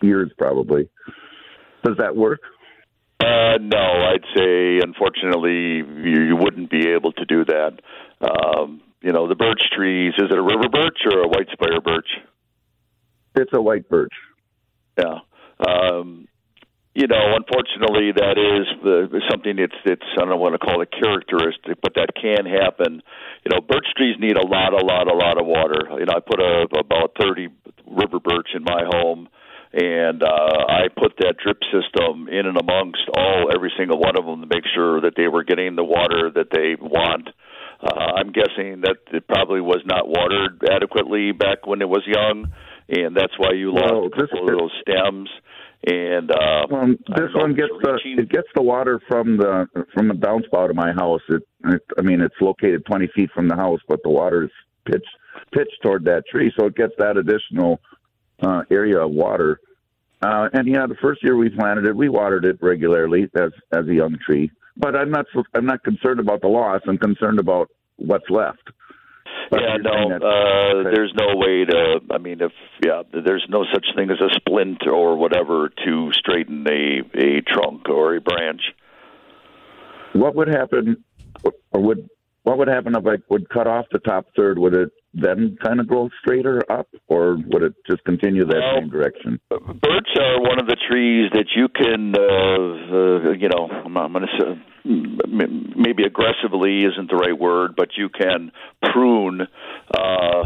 years, 0.00 0.30
probably? 0.38 0.88
Does 1.84 1.96
that 1.98 2.14
work? 2.14 2.40
Uh, 3.20 3.58
no, 3.60 3.78
I'd 3.78 4.24
say 4.36 4.78
unfortunately 4.82 5.78
you, 5.78 6.24
you 6.28 6.36
wouldn't 6.36 6.70
be 6.70 6.88
able 6.90 7.12
to 7.12 7.24
do 7.24 7.44
that. 7.44 7.80
Um, 8.20 8.80
you 9.00 9.12
know, 9.12 9.28
the 9.28 9.34
birch 9.34 9.62
trees. 9.76 10.14
Is 10.18 10.30
it 10.30 10.38
a 10.38 10.42
river 10.42 10.68
birch 10.70 10.98
or 11.06 11.20
a 11.20 11.28
white 11.28 11.48
spire 11.52 11.80
birch? 11.80 12.08
It's 13.34 13.50
a 13.52 13.60
white 13.60 13.88
birch. 13.88 14.14
Yeah. 14.98 15.18
Um, 15.58 16.28
you 16.94 17.08
know, 17.08 17.34
unfortunately, 17.34 18.12
that 18.14 18.38
is 18.38 18.66
the, 18.84 19.20
something 19.28 19.58
it's 19.58 19.74
it's 19.84 20.06
I 20.14 20.26
don't 20.26 20.38
want 20.38 20.54
to 20.54 20.62
call 20.62 20.80
it 20.80 20.94
characteristic, 20.94 21.82
but 21.82 21.94
that 21.98 22.14
can 22.14 22.46
happen. 22.46 23.02
You 23.42 23.50
know, 23.50 23.60
birch 23.60 23.86
trees 23.96 24.14
need 24.20 24.36
a 24.38 24.46
lot, 24.46 24.72
a 24.72 24.84
lot, 24.84 25.10
a 25.10 25.16
lot 25.16 25.40
of 25.40 25.46
water. 25.46 25.90
You 25.98 26.06
know, 26.06 26.14
I 26.14 26.20
put 26.20 26.38
a 26.38 26.66
about 26.78 27.18
thirty 27.18 27.48
river 27.84 28.20
birch 28.22 28.54
in 28.54 28.62
my 28.62 28.86
home, 28.86 29.28
and 29.74 30.22
uh, 30.22 30.62
I 30.70 30.86
put 30.94 31.18
that 31.18 31.34
drip 31.42 31.58
system 31.74 32.28
in 32.28 32.46
and 32.46 32.56
amongst 32.56 33.02
all 33.10 33.50
every 33.52 33.72
single 33.76 33.98
one 33.98 34.16
of 34.16 34.24
them 34.24 34.40
to 34.42 34.46
make 34.46 34.64
sure 34.72 35.00
that 35.00 35.14
they 35.16 35.26
were 35.26 35.42
getting 35.42 35.74
the 35.74 35.82
water 35.82 36.30
that 36.30 36.54
they 36.54 36.78
want. 36.78 37.28
Uh, 37.82 38.22
I'm 38.22 38.30
guessing 38.30 38.82
that 38.86 39.02
it 39.12 39.26
probably 39.26 39.60
was 39.60 39.82
not 39.84 40.06
watered 40.06 40.62
adequately 40.70 41.32
back 41.32 41.66
when 41.66 41.82
it 41.82 41.88
was 41.88 42.06
young, 42.06 42.54
and 42.88 43.16
that's 43.16 43.32
why 43.38 43.52
you 43.52 43.72
lost 43.72 43.92
No, 43.92 44.04
a 44.06 44.08
this 44.10 44.30
couple 44.30 44.48
of 44.48 44.58
those 44.58 44.72
stems. 44.82 45.28
And 45.86 46.30
uh, 46.30 46.74
Um, 46.74 46.98
this 47.14 47.30
one 47.34 47.54
gets 47.54 47.72
the 47.82 47.98
it 48.18 48.30
gets 48.30 48.48
the 48.54 48.62
water 48.62 49.00
from 49.06 49.36
the 49.36 49.66
from 49.94 50.08
the 50.08 50.14
downspout 50.14 50.70
of 50.70 50.76
my 50.76 50.92
house. 50.92 51.20
It, 51.28 51.42
it 51.66 51.82
I 51.98 52.02
mean 52.02 52.20
it's 52.22 52.34
located 52.40 52.84
20 52.86 53.08
feet 53.14 53.30
from 53.34 53.48
the 53.48 53.56
house, 53.56 53.80
but 53.88 54.00
the 54.02 54.10
water 54.10 54.44
is 54.44 54.50
pitched 54.86 55.04
pitched 55.52 55.76
toward 55.82 56.04
that 56.04 56.24
tree, 56.30 56.52
so 56.58 56.66
it 56.66 56.74
gets 56.76 56.92
that 56.98 57.16
additional 57.16 57.80
uh, 58.42 58.62
area 58.70 58.98
of 58.98 59.10
water. 59.10 59.60
Uh, 60.22 60.48
and 60.54 60.66
yeah, 60.66 60.86
the 60.86 60.96
first 61.02 61.22
year 61.22 61.36
we 61.36 61.50
planted 61.50 61.84
it, 61.86 61.94
we 61.94 62.08
watered 62.08 62.46
it 62.46 62.56
regularly 62.62 63.28
as 63.36 63.50
as 63.72 63.86
a 63.86 63.94
young 63.94 64.16
tree. 64.24 64.50
But 64.76 64.96
I'm 64.96 65.10
not 65.10 65.26
I'm 65.54 65.66
not 65.66 65.84
concerned 65.84 66.18
about 66.20 66.40
the 66.40 66.48
loss. 66.48 66.80
I'm 66.88 66.98
concerned 66.98 67.38
about 67.38 67.68
what's 67.96 68.28
left. 68.30 68.70
But 69.50 69.60
yeah, 69.62 69.76
no, 69.76 70.08
that- 70.08 70.22
uh, 70.22 70.76
okay. 70.78 70.90
there's 70.94 71.12
no 71.14 71.36
way 71.36 71.64
to. 71.64 72.00
I 72.10 72.18
mean, 72.18 72.40
if 72.40 72.52
yeah, 72.84 73.02
there's 73.12 73.46
no 73.48 73.64
such 73.72 73.86
thing 73.96 74.10
as 74.10 74.20
a 74.20 74.28
splint 74.36 74.86
or 74.86 75.16
whatever 75.16 75.70
to 75.84 76.10
straighten 76.12 76.66
a 76.68 77.00
a 77.18 77.40
trunk 77.42 77.88
or 77.88 78.16
a 78.16 78.20
branch. 78.20 78.62
what 80.12 80.34
would 80.34 80.48
happen 80.48 81.04
or 81.72 81.80
would 81.80 82.08
what 82.42 82.58
would 82.58 82.68
happen 82.68 82.94
if 82.94 83.06
I 83.06 83.16
would 83.28 83.48
cut 83.48 83.66
off 83.66 83.86
the 83.90 83.98
top 83.98 84.26
third? 84.36 84.58
Would 84.58 84.74
it 84.74 84.90
then 85.14 85.56
kind 85.64 85.80
of 85.80 85.86
grow 85.86 86.08
straighter 86.20 86.60
up, 86.70 86.88
or 87.06 87.36
would 87.36 87.62
it 87.62 87.74
just 87.88 88.04
continue 88.04 88.44
that 88.44 88.56
Well, 88.56 88.80
same 88.80 88.90
direction? 88.90 89.40
Birch 89.50 90.08
are 90.18 90.40
one 90.40 90.58
of 90.60 90.66
the 90.66 90.76
trees 90.88 91.30
that 91.34 91.46
you 91.54 91.68
can, 91.68 92.14
uh, 92.16 93.28
uh, 93.28 93.32
you 93.32 93.48
know, 93.48 93.68
I'm, 93.84 93.96
I'm 93.96 94.12
going 94.12 94.26
to 94.26 94.38
say 94.40 94.60
maybe 94.84 96.04
aggressively 96.04 96.80
isn't 96.84 97.10
the 97.10 97.16
right 97.16 97.38
word, 97.38 97.74
but 97.76 97.90
you 97.96 98.08
can 98.08 98.52
prune. 98.92 99.42
Uh, 99.96 100.42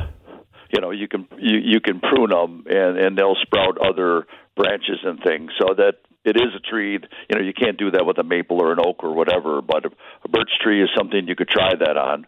you 0.71 0.81
know, 0.81 0.91
you 0.91 1.09
can 1.09 1.27
you, 1.39 1.59
you 1.65 1.81
can 1.81 2.01
prune 2.01 2.31
them, 2.31 2.65
and 2.69 2.99
and 2.99 3.19
they'll 3.19 3.37
sprout 3.43 3.79
other 3.79 4.27
branches 4.55 4.99
and 5.03 5.19
things. 5.25 5.51
So 5.59 5.75
that 5.75 5.95
it 6.25 6.37
is 6.37 6.55
a 6.55 6.61
tree. 6.61 6.93
You 6.93 7.35
know, 7.35 7.45
you 7.45 7.55
can't 7.55 7.79
do 7.79 7.91
that 7.93 8.05
with 8.05 8.19
a 8.19 8.23
maple 8.23 8.63
or 8.63 8.73
an 8.73 8.79
oak 8.85 9.03
or 9.03 9.15
whatever, 9.15 9.63
but 9.63 9.87
a, 9.87 9.91
a 10.25 10.29
birch 10.29 10.51
tree 10.63 10.83
is 10.83 10.91
something 10.97 11.27
you 11.27 11.37
could 11.37 11.49
try 11.49 11.71
that 11.75 11.97
on. 11.97 12.27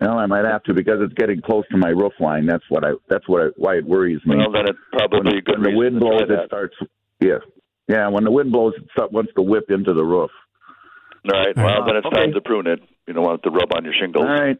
Well, 0.00 0.16
I 0.18 0.26
might 0.26 0.44
have 0.44 0.62
to 0.64 0.74
because 0.74 0.98
it's 1.00 1.14
getting 1.14 1.40
close 1.42 1.64
to 1.72 1.76
my 1.76 1.88
roof 1.88 2.12
line. 2.20 2.46
That's 2.46 2.62
what 2.68 2.84
I. 2.84 2.92
That's 3.08 3.28
what 3.28 3.42
I, 3.42 3.46
why 3.56 3.76
it 3.78 3.84
worries 3.84 4.20
me. 4.24 4.36
Well, 4.36 4.52
then 4.52 4.68
it's 4.68 4.78
probably 4.92 5.18
when, 5.24 5.38
a 5.38 5.40
good 5.42 5.58
when 5.62 5.72
the 5.72 5.76
wind 5.76 5.94
to 5.94 6.00
blows, 6.00 6.22
try 6.22 6.34
it 6.34 6.38
that. 6.38 6.46
starts. 6.46 6.76
Yeah, 7.20 7.38
yeah. 7.88 8.08
When 8.08 8.22
the 8.24 8.30
wind 8.30 8.52
blows, 8.52 8.74
it 8.76 8.84
start- 8.92 9.10
wants 9.12 9.32
to 9.34 9.42
whip 9.42 9.64
into 9.70 9.94
the 9.94 10.04
roof. 10.04 10.30
All 11.32 11.40
right. 11.40 11.56
Well, 11.56 11.84
then 11.84 11.96
it's 11.96 12.06
Okay. 12.06 12.16
time 12.16 12.32
to 12.32 12.40
prune 12.40 12.68
it. 12.68 12.80
You 13.08 13.12
don't 13.14 13.24
want 13.24 13.40
it 13.40 13.48
to 13.48 13.50
rub 13.50 13.74
on 13.74 13.84
your 13.84 13.92
shingles. 14.00 14.24
All 14.24 14.32
right. 14.32 14.56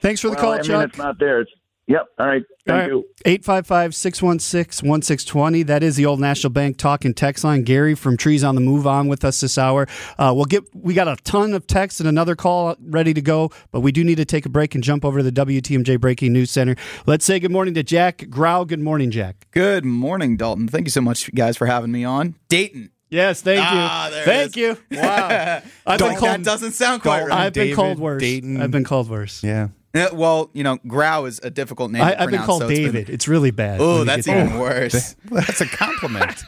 Thanks 0.00 0.20
for 0.20 0.28
the 0.28 0.34
Well, 0.34 0.40
call, 0.42 0.52
I 0.52 0.56
mean, 0.58 0.64
Chuck. 0.64 0.88
it's 0.90 0.98
not 0.98 1.18
there. 1.18 1.40
It's 1.40 1.50
yep. 1.86 2.06
All 2.18 2.26
right. 2.26 2.42
Thank 2.66 2.88
you. 2.90 3.04
855 3.26 3.94
616 3.94 4.88
1620. 4.88 5.62
That 5.64 5.82
is 5.82 5.96
the 5.96 6.06
old 6.06 6.18
National 6.20 6.50
Bank 6.50 6.78
talk 6.78 7.04
and 7.04 7.16
text 7.16 7.44
line. 7.44 7.62
Gary 7.62 7.94
from 7.94 8.16
Trees 8.16 8.42
on 8.42 8.54
the 8.54 8.60
Move 8.60 8.86
on 8.86 9.06
with 9.08 9.24
us 9.24 9.40
this 9.40 9.58
hour. 9.58 9.86
Uh, 10.18 10.32
we'll 10.34 10.46
get, 10.46 10.64
we 10.74 10.94
got 10.94 11.08
a 11.08 11.16
ton 11.24 11.52
of 11.52 11.66
texts 11.66 12.00
and 12.00 12.08
another 12.08 12.34
call 12.34 12.76
ready 12.80 13.12
to 13.12 13.20
go, 13.20 13.50
but 13.70 13.80
we 13.80 13.92
do 13.92 14.02
need 14.02 14.16
to 14.16 14.24
take 14.24 14.46
a 14.46 14.48
break 14.48 14.74
and 14.74 14.82
jump 14.82 15.04
over 15.04 15.18
to 15.18 15.30
the 15.30 15.32
WTMJ 15.32 16.00
Breaking 16.00 16.32
News 16.32 16.50
Center. 16.50 16.74
Let's 17.06 17.24
say 17.24 17.38
good 17.38 17.50
morning 17.52 17.74
to 17.74 17.82
Jack 17.82 18.28
Grau. 18.30 18.64
Good 18.64 18.80
morning, 18.80 19.10
Jack. 19.10 19.46
Good 19.50 19.84
morning, 19.84 20.36
Dalton. 20.36 20.68
Thank 20.68 20.86
you 20.86 20.90
so 20.90 21.00
much, 21.02 21.32
guys, 21.34 21.56
for 21.56 21.66
having 21.66 21.92
me 21.92 22.04
on. 22.04 22.34
Dayton. 22.48 22.90
Yes, 23.10 23.42
thank 23.42 23.60
Ah, 23.62 24.08
you. 24.08 24.14
there 24.14 24.24
Thank 24.24 24.48
is. 24.48 24.56
you. 24.56 24.76
Wow. 24.90 25.60
I've 25.86 25.98
been 25.98 26.08
Don't- 26.08 26.18
called, 26.18 26.30
that 26.32 26.44
doesn't 26.44 26.72
sound 26.72 27.02
quite 27.02 27.18
Dalton. 27.18 27.28
right. 27.36 27.46
I've 27.46 27.52
been 27.52 27.64
David, 27.64 27.76
called 27.76 27.98
worse. 28.00 28.20
Dayton. 28.20 28.60
I've 28.60 28.70
been 28.72 28.82
called 28.84 29.08
worse. 29.10 29.44
Yeah. 29.44 29.68
Yeah, 29.94 30.10
well, 30.12 30.50
you 30.52 30.64
know, 30.64 30.78
Grau 30.88 31.24
is 31.24 31.40
a 31.44 31.50
difficult 31.50 31.90
name. 31.92 32.02
I, 32.02 32.10
to 32.12 32.22
I've 32.22 32.30
been 32.30 32.42
called 32.42 32.62
so 32.62 32.68
it's 32.68 32.78
been- 32.80 32.92
David. 32.92 33.10
It's 33.10 33.28
really 33.28 33.52
bad. 33.52 33.80
Oh, 33.80 34.02
that's 34.04 34.26
get 34.26 34.34
there. 34.34 34.44
even 34.46 34.58
worse. 34.58 35.14
That's 35.30 35.60
a 35.60 35.66
compliment. 35.66 36.42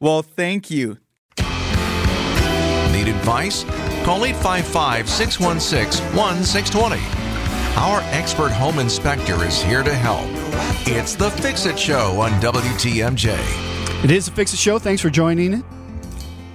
well, 0.00 0.22
thank 0.22 0.70
you. 0.70 0.98
Need 2.92 3.08
advice? 3.08 3.64
Call 4.04 4.24
855 4.26 5.08
616 5.08 6.04
1620. 6.16 7.00
Our 7.78 8.00
expert 8.12 8.52
home 8.52 8.78
inspector 8.78 9.42
is 9.44 9.62
here 9.62 9.82
to 9.82 9.94
help. 9.94 10.26
It's 10.86 11.14
the 11.14 11.30
Fix 11.30 11.64
It 11.64 11.78
Show 11.78 12.20
on 12.20 12.30
WTMJ. 12.42 14.04
It 14.04 14.10
is 14.10 14.26
the 14.26 14.32
Fix 14.32 14.52
It 14.52 14.58
Show. 14.58 14.78
Thanks 14.78 15.00
for 15.00 15.08
joining 15.08 15.54
it. 15.54 15.64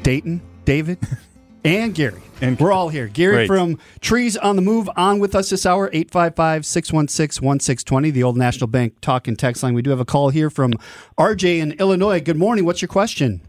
Dayton, 0.04 0.42
David, 0.66 1.00
and 1.68 1.94
Gary. 1.94 2.22
And- 2.42 2.60
We're 2.60 2.72
all 2.72 2.90
here. 2.90 3.08
Gary 3.08 3.46
Great. 3.46 3.48
from 3.48 3.78
Trees 4.00 4.38
on 4.38 4.56
the 4.56 4.62
Move 4.62 4.90
on 4.96 5.20
with 5.20 5.36
us 5.36 5.50
this 5.50 5.66
hour, 5.66 5.90
855 5.92 6.66
616 6.66 7.46
1620, 7.46 8.12
the 8.12 8.24
old 8.24 8.38
National 8.38 8.68
Bank 8.68 9.00
talk 9.02 9.28
and 9.28 9.38
text 9.38 9.64
line. 9.64 9.74
We 9.74 9.82
do 9.82 9.90
have 9.90 10.00
a 10.00 10.06
call 10.06 10.30
here 10.30 10.50
from 10.50 10.74
RJ 11.18 11.60
in 11.60 11.72
Illinois. 11.74 12.20
Good 12.22 12.38
morning. 12.38 12.64
What's 12.66 12.82
your 12.82 12.90
question? 12.90 13.42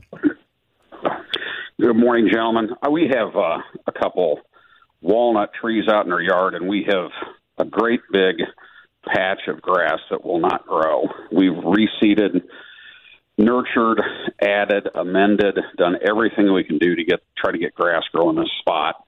Good 1.80 1.94
morning, 1.96 2.28
gentlemen. 2.32 2.70
Uh, 2.84 2.90
We 2.90 3.08
have 3.14 3.36
uh, 3.36 3.58
a 3.86 3.92
couple 3.92 4.40
walnut 5.00 5.50
trees 5.60 5.84
out 5.88 6.06
in 6.06 6.12
our 6.12 6.20
yard, 6.20 6.54
and 6.54 6.68
we 6.68 6.84
have 6.88 7.10
a 7.58 7.64
great 7.64 8.00
big 8.12 8.36
patch 9.06 9.40
of 9.46 9.62
grass 9.62 9.98
that 10.10 10.24
will 10.24 10.40
not 10.40 10.66
grow. 10.66 11.04
We've 11.30 11.52
reseeded, 11.52 12.42
nurtured, 13.38 14.00
added, 14.42 14.88
amended, 14.94 15.58
done 15.76 15.96
everything 16.06 16.52
we 16.52 16.64
can 16.64 16.78
do 16.78 16.96
to 16.96 17.04
get 17.04 17.20
try 17.36 17.52
to 17.52 17.58
get 17.58 17.74
grass 17.74 18.02
growing 18.12 18.36
in 18.36 18.42
this 18.42 18.52
spot. 18.60 19.04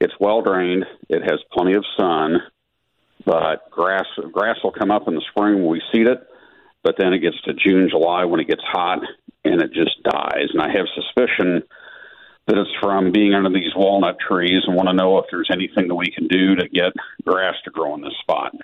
It's 0.00 0.14
well 0.20 0.42
drained. 0.42 0.84
It 1.08 1.22
has 1.22 1.40
plenty 1.52 1.74
of 1.74 1.84
sun, 1.98 2.38
but 3.24 3.70
grass 3.70 4.06
grass 4.32 4.56
will 4.62 4.72
come 4.72 4.90
up 4.90 5.08
in 5.08 5.14
the 5.14 5.24
spring 5.30 5.54
when 5.56 5.72
we 5.72 5.82
seed 5.92 6.06
it. 6.06 6.26
But 6.82 6.94
then 6.98 7.12
it 7.12 7.18
gets 7.18 7.40
to 7.42 7.52
June, 7.52 7.88
July 7.90 8.24
when 8.24 8.40
it 8.40 8.48
gets 8.48 8.62
hot, 8.64 9.00
and 9.44 9.60
it 9.60 9.72
just 9.72 10.02
dies. 10.02 10.48
And 10.52 10.62
I 10.62 10.68
have 10.68 10.86
suspicion 10.94 11.62
that 12.46 12.58
it's 12.58 12.70
from 12.80 13.12
being 13.12 13.34
under 13.34 13.50
these 13.50 13.74
walnut 13.76 14.16
trees 14.18 14.62
and 14.66 14.74
want 14.74 14.88
to 14.88 14.94
know 14.94 15.18
if 15.18 15.26
there's 15.30 15.50
anything 15.52 15.88
that 15.88 15.94
we 15.94 16.10
can 16.10 16.26
do 16.26 16.56
to 16.56 16.68
get 16.68 16.92
grass 17.24 17.54
to 17.64 17.70
grow 17.70 17.94
in 17.94 18.00
this 18.00 18.16
spot. 18.22 18.54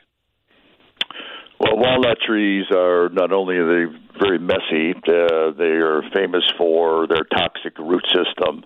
Well, 1.58 1.76
walnut 1.78 2.18
trees 2.26 2.66
are 2.70 3.08
not 3.08 3.32
only 3.32 3.56
are 3.56 3.86
they 3.86 3.98
very 4.18 4.38
messy, 4.38 4.92
uh, 4.94 5.52
they 5.56 5.76
are 5.80 6.02
famous 6.14 6.44
for 6.58 7.06
their 7.06 7.24
toxic 7.24 7.78
root 7.78 8.04
system. 8.08 8.64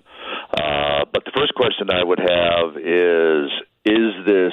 Uh, 0.53 1.05
but 1.13 1.25
the 1.25 1.33
first 1.37 1.55
question 1.55 1.89
I 1.91 2.03
would 2.03 2.19
have 2.19 2.77
is: 2.77 3.51
Is 3.85 4.27
this 4.27 4.53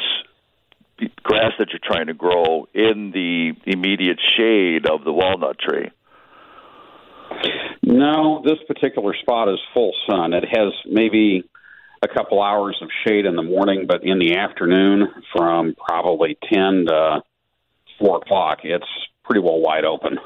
grass 1.24 1.54
that 1.60 1.70
you're 1.70 1.80
trying 1.84 2.08
to 2.08 2.14
grow 2.14 2.68
in 2.74 3.12
the 3.12 3.54
immediate 3.66 4.20
shade 4.38 4.88
of 4.90 5.04
the 5.04 5.14
walnut 5.14 5.58
tree? 5.60 5.90
No, 7.84 8.42
this 8.44 8.58
particular 8.68 9.16
spot 9.22 9.50
is 9.50 9.60
full 9.74 9.94
sun. 10.10 10.34
It 10.34 10.46
has 10.46 10.74
maybe 10.86 11.44
a 12.04 12.08
couple 12.08 12.42
hours 12.42 12.78
of 12.82 12.90
shade 13.06 13.26
in 13.26 13.36
the 13.36 13.44
morning, 13.44 13.86
but 13.88 14.04
in 14.04 14.20
the 14.20 14.36
afternoon, 14.36 15.08
from 15.36 15.76
probably 15.88 16.38
10 16.54 16.86
to 16.88 17.22
4 18.00 18.18
o'clock, 18.18 18.60
it's 18.64 18.86
pretty 19.24 19.42
well 19.42 19.60
wide 19.60 19.86
open. 19.86 20.18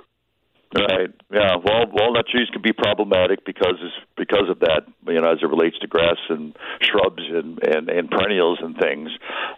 Right. 0.74 1.12
Yeah. 1.30 1.58
Well, 1.58 1.84
walnut 1.92 2.28
trees 2.32 2.48
can 2.50 2.62
be 2.62 2.72
problematic 2.72 3.46
because 3.46 3.76
because 4.16 4.48
of 4.50 4.60
that. 4.62 4.84
You 5.06 5.20
know, 5.20 5.34
as 5.34 5.40
it 5.42 5.48
relates 5.48 5.78
to 5.80 5.88
grass 5.88 6.16
and 6.30 6.56
shrubs 6.82 7.24
and 7.28 7.60
and, 7.62 7.90
and 7.90 8.10
perennials 8.10 8.60
and 8.62 8.78
things. 8.78 9.10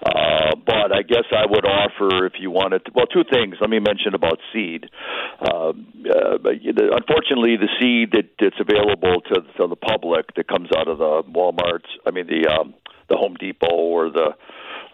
Uh, 0.03 0.55
but 0.65 0.91
I 0.91 1.03
guess 1.03 1.25
I 1.31 1.45
would 1.47 1.65
offer, 1.65 2.25
if 2.25 2.33
you 2.39 2.49
wanted, 2.49 2.85
to, 2.85 2.91
well, 2.95 3.05
two 3.05 3.23
things. 3.31 3.57
Let 3.61 3.69
me 3.69 3.79
mention 3.79 4.15
about 4.15 4.39
seed. 4.51 4.89
Um, 5.39 5.85
uh, 6.09 6.37
the- 6.41 6.97
unfortunately, 6.97 7.57
the 7.57 7.69
seed 7.79 8.13
that, 8.13 8.29
that's 8.39 8.59
available 8.59 9.21
to, 9.21 9.41
to 9.57 9.67
the 9.67 9.75
public 9.75 10.33
that 10.35 10.47
comes 10.47 10.69
out 10.75 10.87
of 10.87 10.97
the 10.97 11.21
WalMarts, 11.29 11.89
I 12.07 12.11
mean 12.11 12.25
the 12.25 12.49
um, 12.49 12.73
the 13.09 13.17
Home 13.17 13.35
Depot 13.35 13.67
or 13.69 14.09
the 14.09 14.33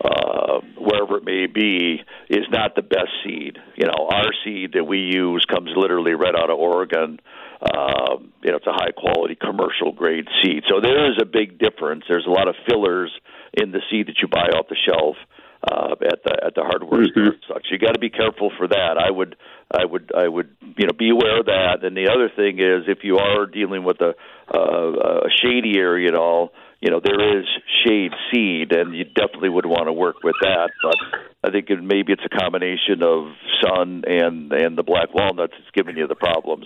uh, 0.03 0.59
wherever 0.77 1.17
it 1.17 1.25
may 1.25 1.47
be, 1.47 2.01
is 2.29 2.45
not 2.49 2.75
the 2.75 2.81
best 2.81 3.11
seed. 3.23 3.57
You 3.75 3.87
know, 3.87 4.07
our 4.11 4.31
seed 4.43 4.73
that 4.73 4.85
we 4.85 4.99
use 4.99 5.45
comes 5.49 5.71
literally 5.75 6.13
right 6.13 6.35
out 6.35 6.49
of 6.49 6.57
Oregon. 6.57 7.19
Um, 7.61 8.31
you 8.41 8.51
know, 8.51 8.57
it's 8.57 8.67
a 8.67 8.71
high 8.71 8.91
quality 8.95 9.35
commercial 9.35 9.91
grade 9.91 10.27
seed. 10.41 10.63
So 10.67 10.79
there 10.81 11.11
is 11.11 11.17
a 11.21 11.25
big 11.25 11.59
difference. 11.59 12.05
There's 12.07 12.25
a 12.25 12.31
lot 12.31 12.47
of 12.47 12.55
fillers 12.67 13.11
in 13.53 13.71
the 13.71 13.81
seed 13.91 14.07
that 14.07 14.15
you 14.21 14.27
buy 14.27 14.47
off 14.55 14.67
the 14.69 14.77
shelf 14.87 15.17
uh, 15.63 15.91
at 15.91 16.23
the 16.23 16.39
at 16.45 16.55
the 16.55 16.63
hardware 16.63 17.03
store 17.05 17.35
and 17.35 17.43
such. 17.47 17.67
You 17.71 17.77
got 17.77 17.93
to 17.93 17.99
be 17.99 18.09
careful 18.09 18.51
for 18.57 18.67
that. 18.67 18.95
I 18.97 19.11
would 19.11 19.35
I 19.71 19.83
would 19.83 20.11
I 20.15 20.27
would 20.27 20.55
you 20.77 20.87
know 20.87 20.93
be 20.97 21.09
aware 21.09 21.39
of 21.39 21.47
that. 21.47 21.83
And 21.83 21.97
the 21.97 22.07
other 22.07 22.29
thing 22.33 22.59
is 22.59 22.87
if 22.87 22.99
you 23.03 23.17
are 23.17 23.45
dealing 23.45 23.83
with 23.83 23.99
a 24.01 24.13
uh, 24.53 25.27
a 25.27 25.29
shady 25.43 25.77
area 25.77 26.07
at 26.07 26.15
all, 26.15 26.53
you 26.79 26.91
know 26.91 27.01
there 27.03 27.39
is 27.39 27.45
shade 27.85 28.11
seed, 28.31 28.71
and 28.73 28.95
you 28.95 29.03
definitely 29.05 29.49
would 29.49 29.65
want 29.65 29.87
to 29.87 29.93
work 29.93 30.23
with 30.23 30.35
that. 30.41 30.69
But 30.81 30.95
I 31.43 31.51
think 31.51 31.69
it, 31.69 31.81
maybe 31.83 32.13
it's 32.13 32.23
a 32.25 32.29
combination 32.39 33.01
of 33.03 33.33
sun 33.63 34.03
and 34.07 34.51
and 34.53 34.77
the 34.77 34.83
black 34.83 35.13
walnuts 35.13 35.53
that's 35.57 35.71
giving 35.73 35.97
you 35.97 36.07
the 36.07 36.15
problems. 36.15 36.65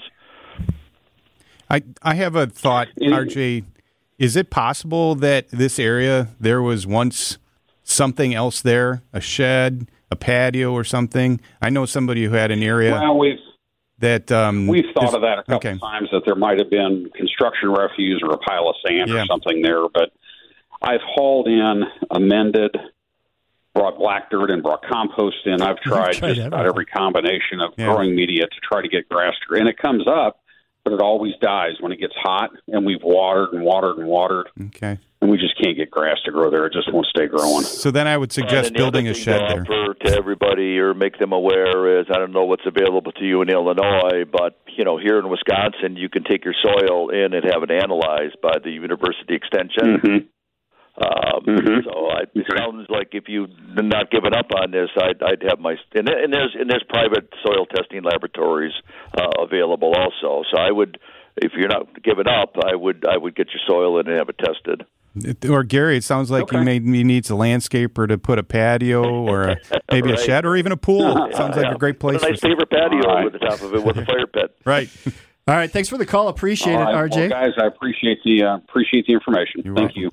I, 1.69 1.81
I 2.01 2.15
have 2.15 2.35
a 2.35 2.47
thought, 2.47 2.89
RJ. 2.99 3.63
Is 4.19 4.35
it 4.35 4.49
possible 4.49 5.15
that 5.15 5.49
this 5.49 5.79
area 5.79 6.29
there 6.39 6.61
was 6.61 6.85
once 6.85 7.37
something 7.83 8.33
else 8.33 8.61
there, 8.61 9.01
a 9.11 9.19
shed, 9.19 9.89
a 10.11 10.15
patio, 10.15 10.71
or 10.71 10.83
something? 10.83 11.41
I 11.61 11.69
know 11.69 11.85
somebody 11.85 12.25
who 12.25 12.33
had 12.33 12.51
an 12.51 12.61
area 12.61 12.91
Well, 12.91 13.17
we've 13.17 13.39
that 13.99 14.31
um, 14.31 14.67
we've 14.67 14.85
thought 14.93 15.09
is- 15.09 15.13
of 15.15 15.21
that 15.21 15.39
a 15.39 15.43
couple 15.43 15.55
okay. 15.55 15.77
times 15.79 16.09
that 16.11 16.23
there 16.25 16.35
might 16.35 16.59
have 16.59 16.69
been 16.69 17.09
construction 17.15 17.69
refuse 17.71 18.21
or 18.23 18.33
a 18.33 18.37
pile 18.37 18.67
of 18.69 18.75
sand 18.85 19.09
Yeah. 19.09 19.23
or 19.23 19.25
something 19.25 19.61
there, 19.61 19.87
but 19.93 20.11
I've 20.83 21.01
hauled 21.05 21.47
in, 21.47 21.83
amended, 22.11 22.75
brought 23.73 23.97
black 23.97 24.29
dirt 24.29 24.51
and 24.51 24.61
brought 24.61 24.83
compost 24.83 25.37
in. 25.45 25.61
I've 25.61 25.79
tried, 25.79 26.13
tried 26.13 26.33
just 26.35 26.47
about 26.47 26.65
every 26.65 26.85
combination 26.85 27.61
of 27.61 27.73
Yeah. 27.77 27.85
growing 27.93 28.15
media 28.15 28.43
to 28.43 28.59
try 28.61 28.81
to 28.81 28.87
get 28.89 29.07
grass 29.09 29.33
to 29.41 29.47
grow 29.47 29.59
and 29.59 29.67
it 29.69 29.77
comes 29.77 30.05
up, 30.07 30.41
but 30.83 30.93
it 30.93 31.01
always 31.01 31.33
dies 31.41 31.73
when 31.79 31.91
it 31.91 31.99
gets 31.99 32.13
hot 32.21 32.51
and 32.67 32.85
we've 32.85 33.01
watered 33.03 33.53
and 33.53 33.63
watered 33.63 33.97
and 33.97 34.07
watered 34.07 34.49
Okay. 34.67 34.99
and 35.21 35.31
we 35.31 35.37
just 35.37 35.57
can't 35.59 35.75
get 35.77 35.89
grass 35.89 36.17
to 36.25 36.31
grow 36.31 36.51
there. 36.51 36.65
It 36.67 36.73
just 36.73 36.91
won't 36.93 37.07
stay 37.07 37.25
growing. 37.27 37.63
So 37.63 37.89
then 37.89 38.05
I 38.07 38.15
would 38.17 38.31
suggest 38.31 38.67
And 38.67 38.77
building 38.77 39.07
a 39.07 39.13
shed 39.13 39.39
to 39.39 39.45
there. 39.53 39.61
offer 39.61 39.93
to 40.05 40.15
everybody 40.17 40.77
or 40.77 40.93
make 40.93 41.17
them 41.17 41.31
aware 41.31 41.99
is 41.99 42.05
I 42.11 42.19
don't 42.19 42.33
know 42.33 42.43
what's 42.43 42.65
available 42.67 43.11
to 43.13 43.25
you 43.25 43.41
in 43.41 43.49
Illinois, 43.49 44.25
but 44.31 44.59
you 44.77 44.83
know 44.83 44.97
here 44.97 45.17
in 45.17 45.29
Wisconsin 45.29 45.95
you 45.95 46.09
can 46.09 46.23
take 46.25 46.43
your 46.45 46.53
soil 46.61 47.09
in 47.09 47.33
and 47.33 47.43
have 47.45 47.63
it 47.63 47.71
analyzed 47.71 48.35
by 48.43 48.59
the 48.63 48.69
University 48.69 49.33
Extension. 49.33 49.99
hmm 49.99 50.17
Um, 50.95 51.43
Mhm. 51.45 51.83
So 51.83 52.07
I, 52.09 52.21
it 52.21 52.29
Okay. 52.37 52.57
sounds 52.57 52.87
like 52.89 53.09
if 53.13 53.23
you've 53.27 53.49
not 53.75 54.11
given 54.11 54.33
up 54.35 54.45
on 54.55 54.71
this, 54.71 54.89
I'd, 54.95 55.21
I'd 55.23 55.41
have 55.49 55.59
my 55.59 55.75
and, 55.95 56.07
and 56.07 56.31
there's 56.31 56.55
and 56.59 56.69
there's 56.69 56.83
private 56.87 57.27
soil 57.43 57.65
testing 57.65 58.03
laboratories 58.03 58.73
uh, 59.17 59.41
available 59.41 59.93
also. 59.95 60.43
So 60.51 60.57
I 60.59 60.71
would, 60.71 60.99
if 61.37 61.53
you're 61.57 61.67
not 61.69 62.01
giving 62.03 62.27
up, 62.27 62.53
I 62.63 62.75
would 62.75 63.05
I 63.09 63.17
would 63.17 63.35
get 63.35 63.47
your 63.47 63.61
soil 63.67 63.99
in 63.99 64.07
and 64.07 64.17
have 64.17 64.29
it 64.29 64.37
tested. 64.37 64.85
Or 65.49 65.63
Gary, 65.63 65.97
it 65.97 66.03
sounds 66.03 66.29
like 66.31 66.43
Okay. 66.43 66.57
you 66.59 66.63
may 66.63 66.79
he 66.79 67.03
needs 67.03 67.29
a 67.29 67.33
landscaper 67.33 68.07
to 68.07 68.17
put 68.19 68.37
a 68.39 68.43
patio 68.43 69.03
or 69.03 69.43
a, 69.49 69.57
maybe 69.91 70.11
a 70.11 70.17
shed 70.17 70.45
or 70.45 70.55
even 70.55 70.71
a 70.71 70.77
pool. 70.77 71.13
sounds 71.33 71.55
like 71.55 71.65
Yeah. 71.65 71.73
a 71.73 71.77
great 71.77 71.99
place. 71.99 72.19
Put 72.19 72.27
a 72.27 72.31
nice 72.31 72.39
for 72.39 72.49
some- 72.49 72.57
paver 72.57 72.69
patio 72.69 73.07
All 73.09 73.15
right. 73.15 73.25
over 73.25 73.37
the 73.37 73.39
top 73.45 73.61
of 73.61 73.73
it 73.73 73.83
with 73.83 73.97
a 73.97 74.05
fire 74.05 74.27
pit. 74.27 74.55
right. 74.65 74.89
All 75.47 75.55
right. 75.55 75.69
Thanks 75.71 75.89
for 75.89 75.97
the 75.97 76.05
call. 76.05 76.27
Appreciate 76.29 76.75
All 76.75 76.81
it, 76.81 76.93
right. 76.95 77.09
RJ. 77.11 77.17
Well, 77.17 77.29
guys, 77.29 77.51
I 77.61 77.65
appreciate 77.65 78.19
the 78.23 78.43
uh, 78.43 78.55
appreciate 78.57 79.05
the 79.07 79.13
information. 79.13 79.61
You're 79.65 79.75
Thank 79.75 79.95
welcome. 79.95 80.01
you. 80.03 80.11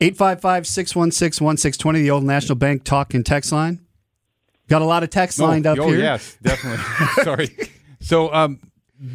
855 0.00 0.66
616 0.66 1.44
1620, 1.44 2.02
the 2.02 2.10
old 2.10 2.24
National 2.24 2.56
Bank 2.56 2.84
talk 2.84 3.12
and 3.14 3.24
text 3.24 3.52
line. 3.52 3.80
Got 4.68 4.82
a 4.82 4.86
lot 4.86 5.02
of 5.02 5.10
text 5.10 5.38
lined 5.38 5.66
up 5.66 5.78
oh, 5.78 5.88
here. 5.88 5.98
yes, 5.98 6.38
definitely. 6.42 6.84
Sorry. 7.24 7.70
So, 8.00 8.32
um, 8.32 8.60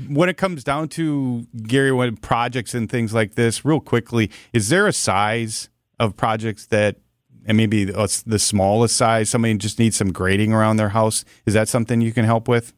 when 0.08 0.30
it 0.30 0.38
comes 0.38 0.64
down 0.64 0.90
to 0.90 1.48
Gary, 1.64 1.92
when 1.92 2.18
projects 2.18 2.74
and 2.74 2.90
things 2.90 3.14
like 3.14 3.36
this, 3.36 3.64
real 3.64 3.80
quickly, 3.80 4.32
is 4.52 4.70
there 4.70 4.88
a 4.88 4.94
size 4.94 5.70
of 6.00 6.18
projects 6.18 6.66
that, 6.68 6.98
and 7.46 7.56
maybe 7.56 7.86
the 7.86 8.40
smallest 8.40 8.96
size, 8.96 9.30
somebody 9.30 9.56
just 9.58 9.78
needs 9.78 9.96
some 9.96 10.12
grading 10.12 10.54
around 10.54 10.78
their 10.78 10.90
house? 10.90 11.24
Is 11.46 11.54
that 11.54 11.70
something 11.70 12.02
you 12.02 12.12
can 12.12 12.26
help 12.26 12.48
with? 12.48 12.74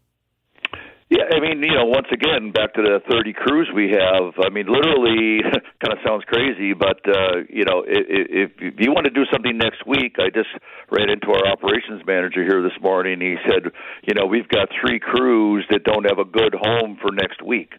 Yeah, 1.09 1.23
I 1.31 1.39
mean, 1.39 1.63
you 1.63 1.71
know, 1.71 1.85
once 1.85 2.07
again, 2.11 2.51
back 2.51 2.73
to 2.73 2.81
the 2.83 2.99
30 3.09 3.31
crews 3.31 3.71
we 3.73 3.95
have. 3.95 4.35
I 4.43 4.49
mean, 4.51 4.67
literally, 4.67 5.39
kind 5.79 5.95
of 5.95 5.99
sounds 6.03 6.25
crazy, 6.27 6.73
but 6.73 6.99
uh, 7.07 7.47
you 7.47 7.63
know, 7.63 7.85
if, 7.87 8.51
if 8.59 8.75
you 8.77 8.91
want 8.91 9.05
to 9.05 9.15
do 9.15 9.23
something 9.31 9.57
next 9.57 9.87
week, 9.87 10.19
I 10.19 10.27
just 10.35 10.51
ran 10.91 11.09
into 11.09 11.31
our 11.31 11.47
operations 11.47 12.03
manager 12.05 12.43
here 12.43 12.61
this 12.61 12.75
morning. 12.81 13.21
He 13.21 13.35
said, 13.47 13.71
you 14.03 14.15
know, 14.19 14.25
we've 14.25 14.49
got 14.49 14.67
three 14.83 14.99
crews 14.99 15.63
that 15.71 15.85
don't 15.85 16.03
have 16.03 16.19
a 16.19 16.27
good 16.27 16.53
home 16.59 16.97
for 16.99 17.15
next 17.15 17.41
week. 17.41 17.71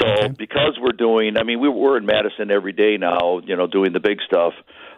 So 0.00 0.06
okay. 0.08 0.28
because 0.38 0.80
we're 0.80 0.96
doing, 0.96 1.36
I 1.36 1.44
mean, 1.44 1.60
we, 1.60 1.68
we're 1.68 1.98
in 1.98 2.06
Madison 2.06 2.50
every 2.50 2.72
day 2.72 2.96
now, 2.96 3.40
you 3.44 3.56
know, 3.56 3.66
doing 3.66 3.92
the 3.92 4.00
big 4.00 4.24
stuff, 4.24 4.54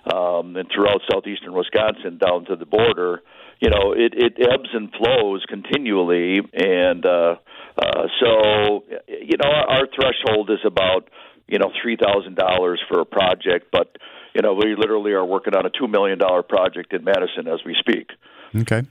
um, 0.07 0.55
and 0.55 0.71
throughout 0.71 1.03
southeastern 1.11 1.53
Wisconsin 1.53 2.19
down 2.19 2.45
to 2.47 2.55
the 2.55 2.67
border. 2.67 3.23
You 3.59 3.71
know, 3.71 3.93
it, 3.93 4.15
it 4.15 4.39
ebbs 4.39 4.71
and 4.73 4.91
flows 4.91 5.45
continually, 5.49 6.41
and 6.53 7.07
uh, 7.07 7.37
uh, 7.79 8.07
so, 8.21 8.85
you 9.09 9.37
know, 9.43 9.49
our, 9.49 9.69
our 9.69 9.87
threshold 9.95 10.51
is 10.51 10.61
about 10.65 11.09
you 11.49 11.59
know 11.59 11.71
three 11.83 11.97
thousand 11.97 12.37
dollars 12.37 12.81
for 12.89 13.01
a 13.01 13.05
project, 13.05 13.67
but 13.71 13.97
you 14.35 14.43
know 14.43 14.55
we 14.55 14.75
literally 14.75 15.13
are 15.13 15.25
working 15.25 15.55
on 15.55 15.67
a 15.67 15.71
two 15.71 15.87
million 15.87 16.19
dollar 16.19 16.43
project 16.43 16.93
in 16.93 17.05
Madison 17.05 17.47
as 17.47 17.61
we 17.65 17.77
speak. 17.79 18.11
Okay. 18.57 18.83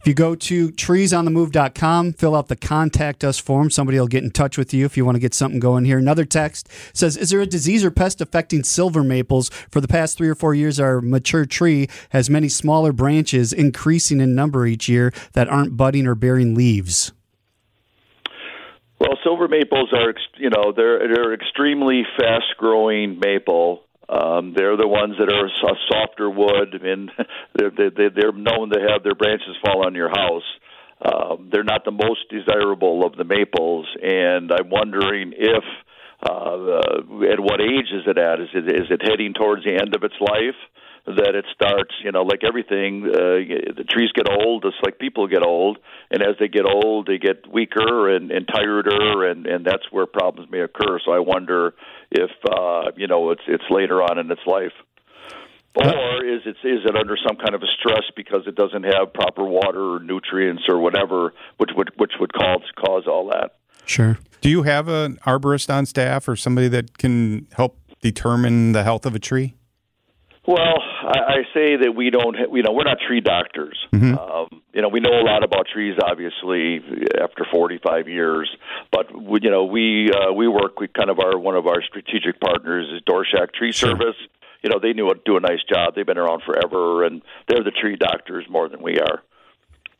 If 0.00 0.08
you 0.08 0.14
go 0.14 0.34
to 0.34 0.72
treesonthemove.com, 0.72 2.14
fill 2.14 2.34
out 2.34 2.48
the 2.48 2.56
contact 2.56 3.22
us 3.22 3.38
form. 3.38 3.70
Somebody 3.70 4.00
will 4.00 4.08
get 4.08 4.24
in 4.24 4.32
touch 4.32 4.58
with 4.58 4.74
you 4.74 4.84
if 4.84 4.96
you 4.96 5.04
want 5.04 5.14
to 5.14 5.20
get 5.20 5.32
something 5.32 5.60
going 5.60 5.84
here. 5.84 5.96
Another 5.96 6.24
text 6.24 6.68
says 6.92 7.16
Is 7.16 7.30
there 7.30 7.40
a 7.40 7.46
disease 7.46 7.84
or 7.84 7.92
pest 7.92 8.20
affecting 8.20 8.64
silver 8.64 9.04
maples? 9.04 9.48
For 9.70 9.80
the 9.80 9.86
past 9.86 10.18
three 10.18 10.28
or 10.28 10.34
four 10.34 10.54
years, 10.54 10.80
our 10.80 11.00
mature 11.00 11.46
tree 11.46 11.88
has 12.10 12.28
many 12.28 12.48
smaller 12.48 12.92
branches, 12.92 13.52
increasing 13.52 14.20
in 14.20 14.34
number 14.34 14.66
each 14.66 14.88
year, 14.88 15.12
that 15.34 15.48
aren't 15.48 15.76
budding 15.76 16.08
or 16.08 16.16
bearing 16.16 16.56
leaves. 16.56 17.12
Well, 19.02 19.18
silver 19.24 19.48
maples 19.48 19.92
are, 19.92 20.14
you 20.38 20.50
know, 20.50 20.70
they're 20.70 21.00
they're 21.12 21.34
extremely 21.34 22.02
fast-growing 22.16 23.18
maple. 23.18 23.82
Um, 24.08 24.54
they're 24.56 24.76
the 24.76 24.86
ones 24.86 25.16
that 25.18 25.26
are 25.26 25.46
a 25.46 25.74
softer 25.90 26.30
wood, 26.30 26.80
and 26.80 27.10
they're 27.56 27.70
they, 27.70 28.14
they're 28.14 28.30
known 28.30 28.70
to 28.70 28.78
have 28.78 29.02
their 29.02 29.16
branches 29.16 29.56
fall 29.64 29.84
on 29.84 29.96
your 29.96 30.08
house. 30.08 30.46
Um, 31.04 31.48
they're 31.50 31.64
not 31.64 31.84
the 31.84 31.90
most 31.90 32.30
desirable 32.30 33.04
of 33.04 33.16
the 33.16 33.24
maples, 33.24 33.88
and 34.00 34.52
I'm 34.52 34.70
wondering 34.70 35.32
if 35.36 35.64
uh, 36.22 36.30
uh, 36.30 37.26
at 37.26 37.40
what 37.40 37.60
age 37.60 37.90
is 37.90 38.06
it 38.06 38.18
at? 38.18 38.38
Is 38.38 38.50
it 38.54 38.70
is 38.70 38.86
it 38.88 39.02
heading 39.02 39.34
towards 39.34 39.64
the 39.64 39.72
end 39.72 39.96
of 39.96 40.04
its 40.04 40.14
life? 40.20 40.54
That 41.06 41.34
it 41.34 41.44
starts, 41.52 41.94
you 42.04 42.12
know, 42.12 42.22
like 42.22 42.42
everything, 42.46 43.04
uh, 43.04 43.74
the 43.76 43.84
trees 43.88 44.10
get 44.12 44.26
old, 44.30 44.62
just 44.62 44.76
like 44.84 44.98
people 44.98 45.26
get 45.26 45.42
old, 45.42 45.78
and 46.10 46.22
as 46.22 46.36
they 46.38 46.46
get 46.48 46.64
old, 46.64 47.06
they 47.06 47.18
get 47.18 47.46
weaker 47.52 48.14
and, 48.14 48.30
and 48.30 48.46
tireder, 48.46 49.28
and 49.28 49.46
and 49.46 49.64
that's 49.64 49.82
where 49.90 50.06
problems 50.06 50.50
may 50.50 50.60
occur. 50.60 51.00
So 51.04 51.12
I 51.12 51.18
wonder 51.18 51.74
if 52.10 52.30
uh, 52.48 52.92
you 52.96 53.08
know 53.08 53.30
it's 53.30 53.42
it's 53.48 53.64
later 53.68 54.00
on 54.02 54.18
in 54.18 54.30
its 54.30 54.42
life. 54.46 54.72
Or 55.74 56.24
is 56.24 56.42
it 56.44 56.56
is 56.62 56.84
it 56.84 56.94
under 56.96 57.16
some 57.26 57.36
kind 57.36 57.54
of 57.54 57.62
a 57.62 57.70
stress 57.80 58.04
because 58.14 58.42
it 58.46 58.54
doesn't 58.54 58.84
have 58.84 59.12
proper 59.12 59.42
water 59.42 59.96
or 59.96 60.00
nutrients 60.00 60.64
or 60.68 60.78
whatever, 60.78 61.32
which 61.56 61.70
would 61.76 61.90
which 61.96 62.12
would 62.20 62.32
cause 62.32 62.62
cause 62.76 63.04
all 63.08 63.30
that? 63.30 63.56
Sure. 63.86 64.18
Do 64.40 64.48
you 64.48 64.62
have 64.62 64.88
an 64.88 65.18
arborist 65.26 65.72
on 65.72 65.86
staff 65.86 66.28
or 66.28 66.36
somebody 66.36 66.68
that 66.68 66.98
can 66.98 67.48
help 67.56 67.78
determine 68.02 68.72
the 68.72 68.84
health 68.84 69.06
of 69.06 69.14
a 69.14 69.18
tree? 69.18 69.54
Well, 70.44 70.58
I, 70.58 71.18
I 71.18 71.36
say 71.54 71.76
that 71.76 71.92
we 71.94 72.10
don't, 72.10 72.34
you 72.52 72.62
know, 72.62 72.72
we're 72.72 72.84
not 72.84 72.98
tree 73.06 73.20
doctors. 73.20 73.78
Mm-hmm. 73.92 74.18
Um, 74.18 74.62
you 74.74 74.82
know, 74.82 74.88
we 74.88 74.98
know 74.98 75.12
a 75.12 75.22
lot 75.22 75.44
about 75.44 75.66
trees, 75.72 75.96
obviously, 76.02 76.80
after 77.20 77.46
45 77.52 78.08
years. 78.08 78.50
But 78.90 79.14
we, 79.14 79.40
you 79.42 79.50
know, 79.50 79.64
we 79.64 80.10
uh, 80.10 80.32
we 80.32 80.48
work 80.48 80.80
with 80.80 80.92
kind 80.94 81.10
of 81.10 81.20
our 81.20 81.38
one 81.38 81.54
of 81.54 81.66
our 81.66 81.80
strategic 81.82 82.40
partners 82.40 82.88
is 82.92 83.02
Dorshack 83.02 83.52
Tree 83.54 83.72
sure. 83.72 83.90
Service. 83.90 84.16
You 84.62 84.70
know, 84.70 84.78
they 84.80 84.92
knew 84.92 85.12
do 85.24 85.36
a 85.36 85.40
nice 85.40 85.62
job. 85.68 85.94
They've 85.94 86.06
been 86.06 86.18
around 86.18 86.42
forever, 86.44 87.04
and 87.04 87.22
they're 87.48 87.64
the 87.64 87.72
tree 87.72 87.96
doctors 87.96 88.44
more 88.48 88.68
than 88.68 88.82
we 88.82 88.98
are. 88.98 89.22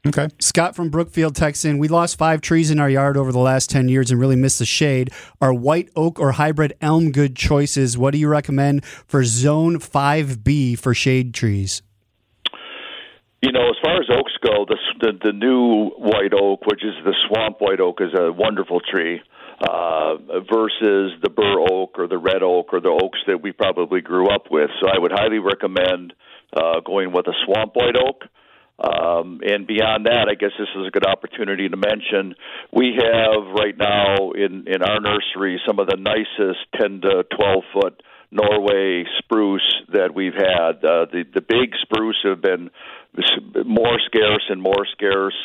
Okay. 0.05 0.29
Scott 0.41 0.75
from 0.75 0.89
Brookfield 0.89 1.37
texts 1.37 1.65
in 1.65 1.79
We 1.79 1.87
lost 1.87 2.19
five 2.19 2.41
trees 2.41 2.73
in 2.73 2.81
our 2.81 2.91
yard 2.91 3.17
over 3.17 3.31
the 3.31 3.39
last 3.39 3.71
10 3.71 3.89
years 3.89 4.11
and 4.11 4.19
really 4.19 4.35
missed 4.35 4.59
the 4.59 4.67
shade. 4.67 5.13
Are 5.41 5.55
white 5.55 5.91
oak 5.95 6.19
or 6.19 6.33
hybrid 6.33 6.73
elm 6.81 7.13
good 7.13 7.37
choices? 7.37 7.97
What 7.97 8.13
do 8.13 8.19
you 8.19 8.27
recommend 8.27 8.85
for 8.85 9.23
zone 9.23 9.79
5B 9.79 10.77
for 10.77 10.93
shade 10.93 11.35
trees? 11.35 11.83
You 13.43 13.53
know, 13.53 13.69
as 13.71 13.77
far 13.81 14.01
as 14.01 14.07
oaks 14.11 14.33
go, 14.43 14.67
the, 14.67 14.77
the, 15.01 15.13
the 15.23 15.33
new 15.33 15.91
white 15.91 16.35
oak, 16.35 16.67
which 16.67 16.83
is 16.83 16.95
the 17.05 17.15
swamp 17.29 17.61
white 17.61 17.81
oak, 17.81 18.01
is 18.01 18.13
a 18.19 18.33
wonderful 18.33 18.81
tree. 18.81 19.21
Uh, 19.61 20.17
versus 20.51 21.13
the 21.23 21.31
bur 21.31 21.61
oak 21.71 21.97
or 21.97 22.09
the 22.09 22.19
red 22.19 22.43
oak 22.43 22.73
or 22.73 22.81
the 22.81 22.89
oaks 22.89 23.21
that 23.29 23.41
we 23.41 23.53
probably 23.53 24.01
grew 24.01 24.29
up 24.29 24.47
with. 24.51 24.69
So 24.81 24.89
I 24.89 24.99
would 24.99 25.13
highly 25.13 25.39
recommend 25.39 26.15
uh, 26.53 26.81
going 26.81 27.13
with 27.13 27.29
a 27.29 27.35
swamp 27.45 27.77
white 27.77 27.95
oak. 27.95 28.25
Um, 28.83 29.41
and 29.47 29.67
beyond 29.67 30.07
that, 30.07 30.27
I 30.29 30.35
guess 30.35 30.51
this 30.59 30.69
is 30.75 30.87
a 30.87 30.91
good 30.91 31.07
opportunity 31.07 31.69
to 31.69 31.77
mention 31.77 32.35
we 32.73 32.99
have 32.99 33.55
right 33.55 33.77
now 33.79 34.33
in, 34.33 34.67
in 34.67 34.83
our 34.83 34.99
nursery 34.99 35.61
some 35.67 35.79
of 35.79 35.87
the 35.87 35.97
nicest 35.97 36.67
10 36.81 37.03
to 37.03 37.23
12 37.31 37.65
foot 37.73 38.03
Norway 38.33 39.05
spruce 39.19 39.83
that 39.93 40.15
we've 40.15 40.35
had. 40.35 40.83
Uh, 40.83 41.05
the 41.13 41.25
the 41.35 41.43
big 41.43 41.77
spruce 41.83 42.17
have 42.25 42.41
been 42.41 42.71
more 43.67 44.01
scarce 44.07 44.45
and 44.49 44.61
more 44.61 44.87
scarce 44.93 45.37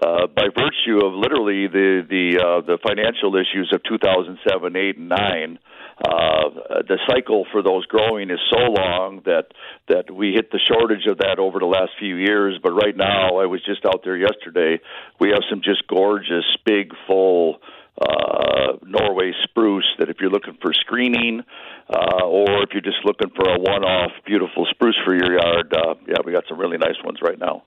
uh, 0.00 0.28
by 0.28 0.44
virtue 0.54 1.04
of 1.04 1.12
literally 1.12 1.66
the 1.66 2.06
the 2.08 2.38
uh, 2.38 2.60
the 2.60 2.78
financial 2.86 3.34
issues 3.34 3.70
of 3.74 3.82
2007, 3.82 4.76
8, 4.76 4.96
and 4.96 5.08
9 5.08 5.58
uh, 5.98 6.82
the 6.86 6.98
cycle 7.08 7.46
for 7.50 7.62
those 7.62 7.86
growing 7.86 8.30
is 8.30 8.38
so 8.50 8.58
long 8.58 9.22
that 9.24 9.46
that 9.88 10.10
we 10.10 10.32
hit 10.32 10.50
the 10.50 10.58
shortage 10.58 11.06
of 11.06 11.18
that 11.18 11.38
over 11.38 11.58
the 11.58 11.66
last 11.66 11.92
few 11.98 12.16
years. 12.16 12.58
But 12.62 12.72
right 12.72 12.96
now, 12.96 13.38
I 13.38 13.46
was 13.46 13.64
just 13.64 13.84
out 13.86 14.02
there 14.04 14.16
yesterday. 14.16 14.80
We 15.18 15.30
have 15.30 15.40
some 15.48 15.62
just 15.62 15.86
gorgeous, 15.88 16.44
big, 16.66 16.92
full 17.06 17.60
uh, 18.00 18.76
Norway 18.84 19.32
spruce 19.44 19.88
that 19.98 20.10
if 20.10 20.16
you're 20.20 20.30
looking 20.30 20.58
for 20.60 20.74
screening 20.74 21.42
uh, 21.88 22.24
or 22.26 22.62
if 22.62 22.70
you're 22.72 22.82
just 22.82 23.04
looking 23.04 23.30
for 23.34 23.48
a 23.48 23.58
one-off 23.58 24.12
beautiful 24.26 24.66
spruce 24.70 24.98
for 25.02 25.14
your 25.14 25.32
yard, 25.32 25.72
uh, 25.72 25.94
yeah, 26.06 26.16
we 26.24 26.32
got 26.32 26.44
some 26.46 26.58
really 26.58 26.76
nice 26.76 27.02
ones 27.02 27.20
right 27.22 27.38
now. 27.38 27.62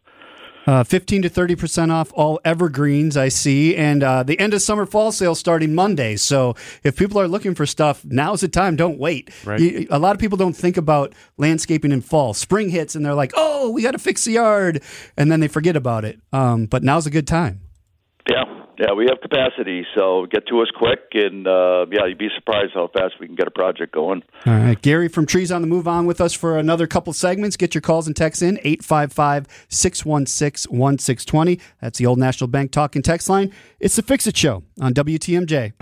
Uh, 0.69 0.84
15 0.84 1.23
to 1.23 1.32
30% 1.32 1.89
off 1.91 2.12
all 2.13 2.39
evergreens, 2.45 3.17
I 3.17 3.29
see. 3.29 3.75
And 3.75 4.03
uh, 4.03 4.21
the 4.21 4.39
end 4.39 4.53
of 4.53 4.62
summer 4.62 4.86
fall 4.86 5.12
sale 5.12 5.34
starting 5.34 5.73
Monday. 5.73 6.15
So 6.15 6.55
if 6.84 6.95
people 6.95 7.19
are 7.19 7.27
looking 7.27 7.55
for 7.55 7.65
stuff, 7.65 8.05
now's 8.05 8.41
the 8.41 8.49
time. 8.49 8.75
Don't 8.75 8.99
wait. 8.99 9.32
Right. 9.43 9.60
You, 9.60 9.88
a 9.89 9.97
lot 9.97 10.15
of 10.15 10.19
people 10.19 10.38
don't 10.38 10.55
think 10.55 10.77
about 10.77 11.15
landscaping 11.38 11.91
in 11.91 12.01
fall. 12.01 12.36
Spring 12.36 12.69
hits 12.69 12.93
and 12.93 13.03
they're 13.03 13.15
like, 13.15 13.32
oh, 13.36 13.71
we 13.71 13.82
got 13.82 13.93
to 13.93 13.97
fix 13.97 14.25
the 14.25 14.34
yard. 14.34 14.84
And 15.17 15.32
then 15.32 15.39
they 15.39 15.47
forget 15.47 15.75
about 15.75 16.05
it. 16.05 16.19
Um, 16.32 16.67
but 16.67 16.84
now's 16.84 17.08
a 17.08 17.10
good 17.10 17.25
time. 17.25 17.62
Yeah, 18.29 18.43
yeah, 18.80 18.94
we 18.94 19.08
have 19.10 19.20
capacity, 19.22 19.86
so 19.94 20.26
get 20.32 20.48
to 20.48 20.62
us 20.62 20.70
quick, 20.74 21.00
and 21.13 21.46
uh, 21.46 21.86
yeah, 21.92 22.06
you'd 22.06 22.18
be 22.18 22.30
surprised 22.34 22.72
how 22.74 22.88
fast 22.88 23.15
we 23.20 23.28
can 23.28 23.36
get 23.36 23.46
a 23.46 23.52
project 23.52 23.94
going. 23.94 24.24
All 24.46 24.54
right, 24.54 24.82
Gary 24.82 25.10
from 25.10 25.26
Trees 25.26 25.52
on 25.52 25.62
the 25.62 25.68
Move 25.68 25.86
on 25.86 26.06
with 26.06 26.22
us 26.22 26.34
for 26.34 26.58
another 26.58 26.88
couple 26.88 27.12
segments. 27.12 27.58
Get 27.58 27.76
your 27.76 27.82
calls 27.82 28.08
and 28.08 28.15
texts 28.15 28.42
in 28.42 28.58
855 28.63 29.48
616 29.68 30.78
1620. 30.78 31.60
That's 31.82 32.00
the 32.00 32.06
Old 32.06 32.20
National 32.20 32.48
Bank 32.48 32.72
talking 32.72 33.02
text 33.02 33.30
line. 33.30 33.54
It's 33.82 33.98
the 33.98 34.02
Fix 34.02 34.28
It 34.28 34.38
Show 34.38 34.63
on 34.80 34.94
WTMJ. 34.94 35.74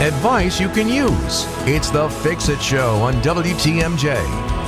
Advice 0.00 0.60
you 0.60 0.68
can 0.68 0.88
use. 0.88 1.44
It's 1.66 1.90
the 1.90 2.08
Fix 2.08 2.48
It 2.48 2.60
Show 2.60 2.96
on 2.96 3.14
WTMJ. 3.22 4.67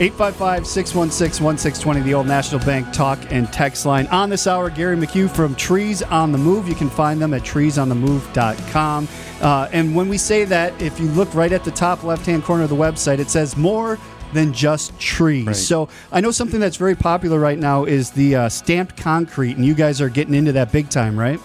855 0.00 0.66
616 0.66 1.44
1620, 1.44 2.00
the 2.00 2.14
old 2.14 2.26
National 2.26 2.58
Bank 2.64 2.90
talk 2.90 3.18
and 3.30 3.52
text 3.52 3.84
line. 3.84 4.06
On 4.06 4.30
this 4.30 4.46
hour, 4.46 4.70
Gary 4.70 4.96
McHugh 4.96 5.28
from 5.30 5.54
Trees 5.56 6.02
on 6.02 6.32
the 6.32 6.38
Move. 6.38 6.66
You 6.66 6.74
can 6.74 6.88
find 6.88 7.20
them 7.20 7.34
at 7.34 7.42
treesonthemove.com. 7.42 9.08
Uh, 9.42 9.68
and 9.72 9.94
when 9.94 10.08
we 10.08 10.16
say 10.16 10.46
that, 10.46 10.80
if 10.80 10.98
you 10.98 11.06
look 11.08 11.34
right 11.34 11.52
at 11.52 11.64
the 11.64 11.70
top 11.70 12.02
left 12.02 12.24
hand 12.24 12.44
corner 12.44 12.62
of 12.62 12.70
the 12.70 12.76
website, 12.76 13.18
it 13.18 13.28
says 13.28 13.58
more 13.58 13.98
than 14.32 14.54
just 14.54 14.98
trees. 14.98 15.46
Right. 15.46 15.54
So 15.54 15.90
I 16.10 16.22
know 16.22 16.30
something 16.30 16.60
that's 16.60 16.76
very 16.76 16.94
popular 16.94 17.38
right 17.38 17.58
now 17.58 17.84
is 17.84 18.10
the 18.10 18.36
uh, 18.36 18.48
stamped 18.48 18.96
concrete, 18.96 19.58
and 19.58 19.66
you 19.66 19.74
guys 19.74 20.00
are 20.00 20.08
getting 20.08 20.32
into 20.32 20.52
that 20.52 20.72
big 20.72 20.88
time, 20.88 21.18
right? 21.18 21.40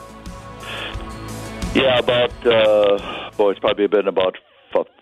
Yeah, 1.73 1.99
about, 1.99 2.47
uh, 2.47 3.31
boy, 3.35 3.51
it's 3.51 3.59
probably 3.59 3.87
been 3.87 4.07
about 4.07 4.37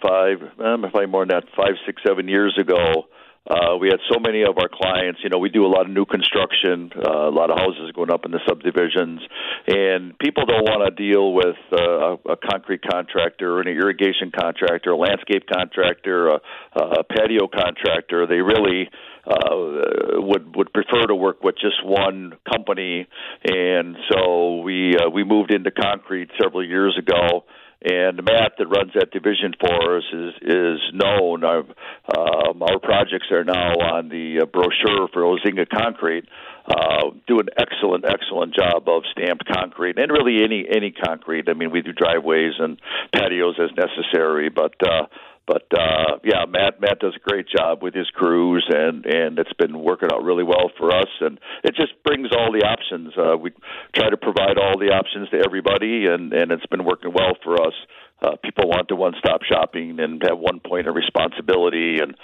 five, 0.01 0.41
um, 0.59 0.81
probably 0.81 1.05
more 1.05 1.23
than 1.23 1.39
that, 1.39 1.43
five, 1.55 1.75
six, 1.85 2.01
seven 2.03 2.27
years 2.27 2.57
ago. 2.57 3.05
Uh, 3.45 3.75
we 3.75 3.89
had 3.89 3.99
so 4.09 4.19
many 4.19 4.43
of 4.43 4.57
our 4.57 4.69
clients. 4.71 5.19
You 5.21 5.29
know, 5.29 5.37
we 5.37 5.49
do 5.49 5.65
a 5.65 5.67
lot 5.67 5.85
of 5.85 5.91
new 5.91 6.05
construction, 6.05 6.91
uh, 6.95 7.27
a 7.27 7.33
lot 7.33 7.51
of 7.51 7.57
houses 7.57 7.91
going 7.93 8.09
up 8.09 8.23
in 8.23 8.31
the 8.31 8.39
subdivisions, 8.47 9.19
and 9.67 10.17
people 10.17 10.45
don't 10.45 10.63
want 10.63 10.87
to 10.87 10.95
deal 10.95 11.33
with 11.33 11.59
uh, 11.73 12.31
a, 12.31 12.37
concrete 12.37 12.81
contractor, 12.89 13.57
or 13.57 13.61
an 13.61 13.67
irrigation 13.67 14.31
contractor, 14.31 14.91
a 14.91 14.97
landscape 14.97 15.43
contractor, 15.51 16.29
a, 16.29 16.39
a 16.73 17.03
patio 17.03 17.47
contractor. 17.47 18.27
They 18.27 18.39
really 18.39 18.89
uh, 19.27 20.23
would 20.23 20.55
would 20.55 20.71
prefer 20.71 21.07
to 21.07 21.15
work 21.15 21.43
with 21.43 21.55
just 21.55 21.83
one 21.83 22.33
company, 22.49 23.07
and 23.43 23.97
so 24.09 24.61
we 24.61 24.95
uh, 24.95 25.09
we 25.09 25.25
moved 25.25 25.53
into 25.53 25.71
concrete 25.71 26.29
several 26.41 26.65
years 26.65 26.97
ago 26.97 27.43
and 27.83 28.17
the 28.17 28.23
Matt 28.23 28.53
that 28.57 28.67
runs 28.67 28.91
that 28.95 29.11
division 29.11 29.53
for 29.59 29.97
us 29.97 30.03
is 30.13 30.33
is 30.41 30.79
known. 30.93 31.43
Our, 31.43 31.59
um, 31.59 32.63
our 32.63 32.79
projects 32.79 33.27
are 33.31 33.43
now 33.43 33.73
on 33.75 34.09
the 34.09 34.41
uh, 34.41 34.45
brochure 34.45 35.09
for 35.11 35.21
Ozinga 35.23 35.67
Concrete. 35.69 36.25
Uh, 36.65 37.11
do 37.27 37.39
an 37.39 37.47
excellent, 37.57 38.05
excellent 38.07 38.55
job 38.55 38.87
of 38.87 39.03
stamped 39.11 39.43
concrete 39.51 39.99
and 39.99 40.09
really 40.09 40.43
any 40.43 40.65
any 40.69 40.91
concrete. 40.91 41.49
I 41.49 41.53
mean, 41.53 41.71
we 41.71 41.81
do 41.81 41.91
driveways 41.91 42.53
and 42.57 42.79
patios 43.13 43.59
as 43.59 43.69
necessary, 43.75 44.47
but 44.49 44.75
uh, 44.81 45.07
but 45.45 45.67
uh, 45.73 46.19
yeah, 46.23 46.45
Matt 46.47 46.79
Matt 46.79 46.99
does 46.99 47.15
a 47.15 47.29
great 47.29 47.47
job 47.47 47.83
with 47.83 47.93
his 47.93 48.09
crews, 48.11 48.65
and 48.69 49.05
and 49.05 49.37
it's 49.37 49.53
been 49.53 49.79
working 49.79 50.09
out 50.13 50.23
really 50.23 50.43
well 50.43 50.71
for 50.77 50.95
us. 50.95 51.09
And 51.19 51.39
it 51.63 51.75
just 51.75 51.91
brings 52.03 52.29
all 52.31 52.51
the 52.51 52.65
options. 52.65 53.13
Uh, 53.17 53.37
we 53.37 53.51
try 53.93 54.09
to 54.09 54.17
provide 54.17 54.57
all 54.57 54.79
the 54.79 54.93
options 54.93 55.29
to 55.29 55.41
everybody, 55.45 56.05
and 56.07 56.31
and 56.31 56.51
it's 56.51 56.65
been 56.67 56.85
working 56.85 57.11
well 57.13 57.35
for 57.43 57.61
us. 57.61 57.73
Uh, 58.21 58.37
people 58.41 58.69
want 58.69 58.87
the 58.87 58.95
one-stop 58.95 59.41
shopping 59.43 59.99
and 59.99 60.23
have 60.23 60.39
one 60.39 60.61
point 60.61 60.87
of 60.87 60.95
responsibility, 60.95 61.99
and 61.99 62.15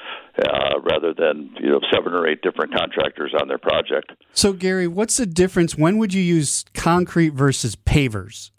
uh, 0.41 0.79
rather 0.79 1.13
than 1.13 1.53
you 1.60 1.69
know 1.69 1.82
seven 1.93 2.13
or 2.13 2.25
eight 2.25 2.41
different 2.41 2.73
contractors 2.73 3.34
on 3.39 3.49
their 3.49 3.58
project. 3.58 4.13
So, 4.32 4.53
Gary, 4.53 4.88
what's 4.88 5.17
the 5.17 5.25
difference? 5.25 5.77
When 5.77 5.97
would 5.97 6.13
you 6.13 6.21
use 6.21 6.63
concrete 6.73 7.34
versus 7.34 7.75
pavers? 7.75 8.51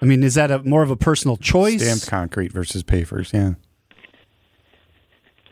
I 0.00 0.06
mean, 0.06 0.22
is 0.22 0.34
that 0.34 0.50
a 0.50 0.62
more 0.62 0.82
of 0.82 0.90
a 0.90 0.96
personal 0.96 1.36
choice? 1.36 1.82
Stamped 1.82 2.08
concrete 2.08 2.52
versus 2.52 2.82
pavers, 2.82 3.32
yeah. 3.32 3.54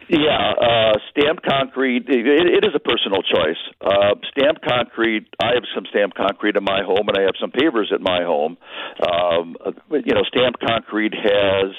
Yeah, 0.09 0.53
uh, 0.61 0.93
stamped 1.11 1.45
concrete. 1.45 2.05
It, 2.09 2.27
it 2.27 2.65
is 2.65 2.75
a 2.75 2.81
personal 2.81 3.23
choice. 3.23 3.61
Uh, 3.81 4.15
stamped 4.37 4.65
concrete. 4.67 5.27
I 5.41 5.55
have 5.55 5.65
some 5.75 5.85
stamped 5.91 6.17
concrete 6.17 6.57
in 6.57 6.65
my 6.65 6.83
home, 6.85 7.09
and 7.09 7.17
I 7.17 7.23
have 7.23 7.37
some 7.41 7.51
pavers 7.51 7.93
at 7.93 8.01
my 8.01 8.23
home. 8.23 8.57
Um, 9.01 9.57
you 9.91 10.15
know, 10.15 10.23
stamped 10.29 10.61
concrete 10.61 11.15
has 11.15 11.73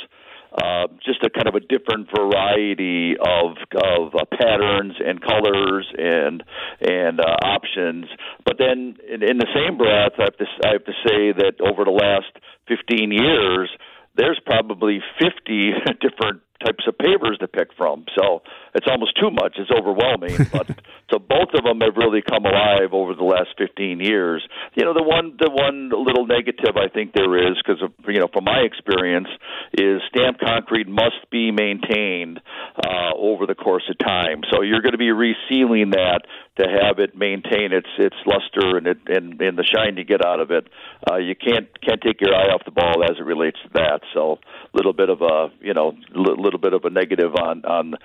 uh, 0.55 0.87
just 1.03 1.21
a 1.23 1.29
kind 1.29 1.47
of 1.47 1.55
a 1.55 1.59
different 1.59 2.07
variety 2.15 3.15
of 3.19 3.57
of 3.75 4.15
uh, 4.15 4.23
patterns 4.39 4.95
and 5.03 5.21
colors 5.21 5.85
and 5.97 6.43
and 6.79 7.19
uh, 7.19 7.35
options. 7.43 8.05
But 8.45 8.55
then, 8.57 8.95
in, 9.07 9.21
in 9.21 9.37
the 9.37 9.47
same 9.53 9.77
breath, 9.77 10.13
I 10.17 10.23
have 10.23 10.37
to 10.37 10.45
I 10.63 10.71
have 10.73 10.85
to 10.85 10.95
say 11.05 11.31
that 11.43 11.59
over 11.59 11.83
the 11.83 11.91
last 11.91 12.31
15 12.67 13.11
years, 13.11 13.69
there's 14.15 14.39
probably 14.45 15.01
50 15.19 15.73
different 16.01 16.41
types 16.63 16.85
of 16.87 16.97
pavers 16.97 17.37
to 17.39 17.47
pick 17.47 17.69
from. 17.77 18.05
So 18.17 18.41
it's 18.73 18.87
almost 18.89 19.19
too 19.19 19.29
much. 19.31 19.57
It's 19.57 19.71
overwhelming. 19.71 20.47
But 20.51 20.67
so 21.11 21.19
both 21.19 21.53
of 21.53 21.63
them 21.63 21.81
have 21.81 21.95
really 21.97 22.21
come 22.21 22.45
alive 22.45 22.93
over 22.93 23.13
the 23.13 23.23
last 23.23 23.49
15 23.57 23.99
years. 23.99 24.45
You 24.73 24.85
know, 24.85 24.93
the 24.93 25.03
one 25.03 25.37
the 25.39 25.51
one 25.51 25.89
little 25.89 26.25
negative 26.25 26.75
I 26.75 26.89
think 26.89 27.13
there 27.13 27.37
is 27.37 27.57
because 27.61 27.81
you 28.07 28.19
know 28.19 28.27
from 28.31 28.45
my 28.45 28.65
experience 28.65 29.27
is 29.73 30.01
stamped 30.09 30.41
concrete 30.41 30.87
must 30.87 31.29
be 31.31 31.51
maintained 31.51 32.41
uh, 32.75 33.13
over 33.15 33.45
the 33.45 33.55
course 33.55 33.83
of 33.89 33.97
time. 33.99 34.41
So 34.51 34.61
you're 34.61 34.81
going 34.81 34.97
to 34.97 34.97
be 34.97 35.13
resealing 35.13 35.91
that 35.93 36.21
to 36.57 36.65
have 36.65 36.99
it 36.99 37.15
maintain 37.15 37.71
its 37.71 37.89
its 37.99 38.15
luster 38.25 38.77
and 38.77 38.87
it 38.87 38.97
and, 39.07 39.39
and 39.41 39.57
the 39.57 39.63
shine 39.63 39.97
you 39.97 40.05
get 40.05 40.25
out 40.25 40.39
of 40.39 40.49
it. 40.51 40.67
Uh, 41.09 41.17
you 41.17 41.35
can't 41.35 41.69
can't 41.81 42.01
take 42.01 42.19
your 42.21 42.33
eye 42.33 42.49
off 42.49 42.65
the 42.65 42.71
ball 42.71 43.03
as 43.03 43.17
it 43.19 43.25
relates 43.25 43.57
to 43.63 43.69
that. 43.73 44.01
So 44.13 44.39
a 44.73 44.77
little 44.77 44.93
bit 44.93 45.09
of 45.09 45.21
a 45.21 45.49
you 45.61 45.73
know 45.73 45.93
a 46.15 46.19
little 46.19 46.59
bit 46.59 46.73
of 46.73 46.85
a 46.85 46.89
negative 46.89 47.35
on 47.35 47.63
on 47.65 47.95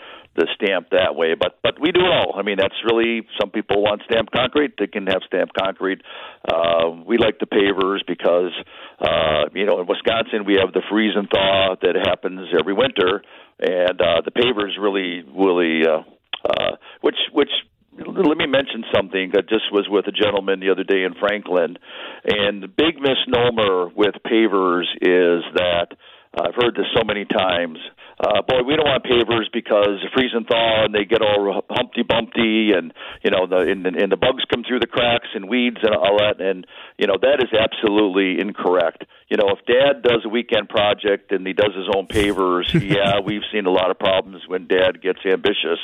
the 0.41 0.49
stamp 0.57 0.89
that 0.91 1.15
way. 1.15 1.37
But 1.39 1.61
but 1.63 1.77
we 1.79 1.93
do 1.93 2.01
it 2.01 2.09
all. 2.09 2.33
I 2.35 2.43
mean, 2.43 2.57
that's 2.57 2.75
really 2.89 3.29
some 3.39 3.51
people 3.51 3.83
want 3.83 4.01
stamped 4.09 4.33
concrete. 4.33 4.73
They 4.79 4.87
can 4.87 5.07
have 5.07 5.21
stamped 5.27 5.53
concrete. 5.53 6.01
Uh, 6.49 7.05
we 7.05 7.19
like 7.19 7.39
the 7.39 7.47
pavers 7.47 8.01
because 8.09 8.57
uh, 8.99 9.53
you 9.53 9.67
know 9.67 9.81
in 9.81 9.87
Wisconsin 9.87 10.49
we 10.49 10.57
have 10.57 10.73
the 10.73 10.83
freeze 10.89 11.13
and 11.15 11.29
thaw 11.29 11.77
that 11.83 11.95
happens 11.95 12.49
every 12.59 12.73
winter, 12.73 13.23
and 13.61 14.01
uh, 14.01 14.25
the 14.25 14.33
pavers 14.33 14.81
really 14.81 15.23
really 15.29 15.85
uh, 15.85 16.01
uh, 16.49 16.77
which 17.03 17.21
which 17.33 17.53
let 17.99 18.39
me 18.39 18.47
mention 18.47 18.85
something. 18.95 19.33
I 19.37 19.43
just 19.43 19.69
was 19.73 19.87
with 19.91 20.07
a 20.07 20.13
gentleman 20.13 20.61
the 20.61 20.71
other 20.71 20.85
day 20.85 21.05
in 21.05 21.13
Franklin, 21.21 21.77
and 22.25 22.63
the 22.63 22.69
big 22.69 22.97
misnomer 22.97 23.89
with 23.95 24.15
pavers 24.25 24.89
is 25.03 25.45
that 25.55 25.93
I've 26.33 26.55
heard 26.55 26.77
this 26.77 26.87
so 26.95 27.03
many 27.03 27.25
times. 27.25 27.79
Uh, 28.21 28.43
boy, 28.47 28.63
we 28.63 28.77
don't 28.77 28.87
want 28.87 29.03
pavers 29.03 29.51
because 29.53 29.99
freeze 30.15 30.31
and 30.33 30.47
thaw, 30.47 30.85
and 30.85 30.95
they 30.95 31.05
get 31.05 31.23
all 31.23 31.63
humpty 31.69 32.05
bumpty, 32.05 32.71
and 32.77 32.93
you 33.25 33.31
know, 33.31 33.49
the 33.49 33.67
and, 33.67 33.85
and 33.85 34.13
the 34.13 34.17
bugs 34.17 34.45
come 34.53 34.63
through 34.63 34.79
the 34.79 34.87
cracks 34.87 35.27
and 35.35 35.49
weeds 35.49 35.79
and 35.83 35.93
all 35.95 36.19
that. 36.19 36.41
And 36.41 36.67
you 36.99 37.09
know, 37.09 37.17
that 37.21 37.43
is 37.43 37.51
absolutely 37.51 38.41
incorrect. 38.41 39.05
You 39.29 39.39
know, 39.39 39.51
if 39.59 39.67
Dad 39.67 40.03
does 40.03 40.23
a 40.25 40.29
weekend 40.29 40.69
project 40.69 41.33
and 41.33 41.45
he 41.45 41.53
does 41.53 41.75
his 41.75 41.91
own 41.97 42.07
pavers, 42.07 42.71
yeah, 42.81 43.19
we've 43.25 43.47
seen 43.53 43.67
a 43.67 43.73
lot 43.73 43.91
of 43.91 43.99
problems 43.99 44.43
when 44.47 44.69
Dad 44.69 45.03
gets 45.03 45.21
ambitious. 45.27 45.83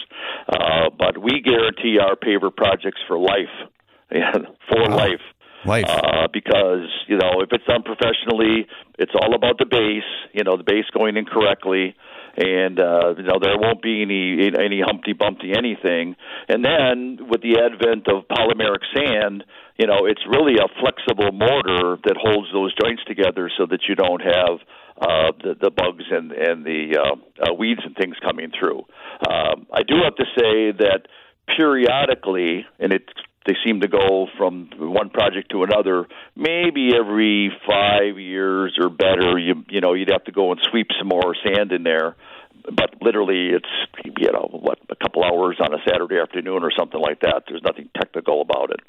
Uh, 0.48 0.90
but 0.96 1.18
we 1.18 1.42
guarantee 1.42 1.98
our 1.98 2.14
paver 2.14 2.54
projects 2.54 3.00
for 3.08 3.18
life, 3.18 3.54
yeah, 4.12 4.32
for 4.68 4.90
wow. 4.90 4.96
life 4.96 5.26
life. 5.66 5.84
Uh, 5.88 6.28
because 6.32 6.88
you 7.06 7.16
know, 7.16 7.40
if 7.40 7.50
it's 7.52 7.64
done 7.64 7.82
professionally, 7.82 8.66
it's 8.98 9.12
all 9.14 9.34
about 9.34 9.58
the 9.58 9.66
base. 9.66 10.08
You 10.32 10.44
know, 10.44 10.56
the 10.56 10.64
base 10.64 10.86
going 10.92 11.16
in 11.16 11.24
correctly, 11.24 11.94
and 12.36 12.78
uh, 12.78 13.14
you 13.16 13.24
know 13.24 13.38
there 13.40 13.58
won't 13.58 13.82
be 13.82 14.02
any 14.02 14.50
any 14.56 14.80
Humpty 14.80 15.14
Bumpty 15.14 15.56
anything. 15.56 16.16
And 16.48 16.64
then 16.64 17.28
with 17.28 17.42
the 17.42 17.60
advent 17.60 18.08
of 18.08 18.28
polymeric 18.28 18.84
sand, 18.94 19.44
you 19.78 19.86
know, 19.86 20.06
it's 20.06 20.22
really 20.28 20.56
a 20.56 20.68
flexible 20.80 21.32
mortar 21.32 21.98
that 22.04 22.16
holds 22.16 22.48
those 22.52 22.74
joints 22.80 23.02
together 23.06 23.50
so 23.56 23.66
that 23.66 23.80
you 23.88 23.94
don't 23.94 24.22
have 24.22 24.60
uh, 25.00 25.32
the, 25.42 25.54
the 25.60 25.70
bugs 25.70 26.04
and 26.10 26.32
and 26.32 26.64
the 26.64 26.96
uh, 26.96 27.50
uh, 27.50 27.54
weeds 27.54 27.80
and 27.84 27.96
things 27.96 28.16
coming 28.22 28.50
through. 28.58 28.84
Um, 29.28 29.66
I 29.72 29.82
do 29.82 29.96
have 30.04 30.16
to 30.16 30.24
say 30.36 30.72
that 30.78 31.08
periodically, 31.46 32.66
and 32.78 32.92
it's 32.92 33.12
they 33.46 33.54
seem 33.64 33.80
to 33.80 33.88
go 33.88 34.26
from 34.36 34.70
one 34.78 35.10
project 35.10 35.50
to 35.52 35.62
another. 35.62 36.06
Maybe 36.34 36.90
every 36.98 37.52
five 37.66 38.18
years 38.18 38.76
or 38.80 38.90
better, 38.90 39.38
you 39.38 39.64
you 39.68 39.80
know 39.80 39.94
you'd 39.94 40.10
have 40.10 40.24
to 40.24 40.32
go 40.32 40.50
and 40.52 40.60
sweep 40.70 40.88
some 40.98 41.08
more 41.08 41.34
sand 41.44 41.72
in 41.72 41.82
there. 41.82 42.16
But 42.64 43.00
literally, 43.00 43.50
it's 43.50 43.68
you 44.04 44.32
know 44.32 44.48
what 44.50 44.78
a 44.90 44.96
couple 44.96 45.22
hours 45.22 45.58
on 45.60 45.72
a 45.72 45.78
Saturday 45.88 46.18
afternoon 46.18 46.62
or 46.62 46.72
something 46.76 47.00
like 47.00 47.20
that. 47.20 47.44
There's 47.48 47.62
nothing 47.62 47.88
technical 47.96 48.40
about 48.40 48.70
it. 48.70 48.80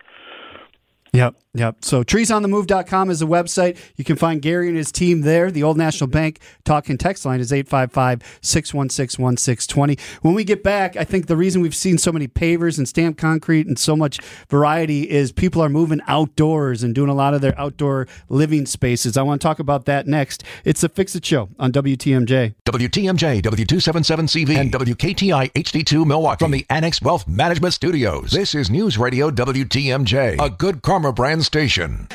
Yep, 1.13 1.35
yep. 1.53 1.77
So 1.81 2.03
treesonthemove.com 2.03 3.09
is 3.09 3.19
the 3.19 3.27
website. 3.27 3.77
You 3.95 4.03
can 4.03 4.15
find 4.15 4.41
Gary 4.41 4.67
and 4.67 4.77
his 4.77 4.91
team 4.91 5.21
there. 5.21 5.51
The 5.51 5.63
Old 5.63 5.77
National 5.77 6.07
Bank 6.07 6.39
talking 6.65 6.97
text 6.97 7.25
line 7.25 7.39
is 7.39 7.51
855-616-1620. 7.51 9.99
When 10.21 10.33
we 10.33 10.43
get 10.43 10.63
back, 10.63 10.97
I 10.97 11.03
think 11.03 11.27
the 11.27 11.37
reason 11.37 11.61
we've 11.61 11.75
seen 11.75 11.97
so 11.97 12.11
many 12.11 12.27
pavers 12.27 12.77
and 12.77 12.87
stamped 12.87 13.19
concrete 13.19 13.67
and 13.67 13.79
so 13.79 13.95
much 13.95 14.19
variety 14.49 15.09
is 15.09 15.31
people 15.31 15.61
are 15.61 15.69
moving 15.69 16.01
outdoors 16.07 16.83
and 16.83 16.93
doing 16.93 17.09
a 17.09 17.15
lot 17.15 17.33
of 17.33 17.41
their 17.41 17.57
outdoor 17.59 18.07
living 18.29 18.65
spaces. 18.65 19.17
I 19.17 19.23
want 19.23 19.41
to 19.41 19.47
talk 19.47 19.59
about 19.59 19.85
that 19.85 20.07
next. 20.07 20.43
It's 20.65 20.81
the 20.81 20.89
Fix 20.89 21.15
It 21.15 21.25
Show 21.25 21.49
on 21.57 21.71
WTMJ. 21.71 22.55
WTMJ, 22.65 23.41
W277CV, 23.41 24.57
and 24.57 24.73
WKTI 24.73 25.51
HD2 25.53 26.05
Milwaukee 26.05 26.43
from 26.43 26.51
the 26.51 26.65
Annex 26.69 27.01
Wealth 27.01 27.27
Management 27.27 27.73
Studios. 27.73 28.31
This 28.31 28.53
is 28.53 28.69
News 28.69 28.97
Radio 28.97 29.31
WTMJ, 29.31 30.43
a 30.43 30.49
good 30.49 30.81
car 30.81 30.96
Farmer 30.97 31.11
Brand 31.11 31.45
Station. 31.45 32.07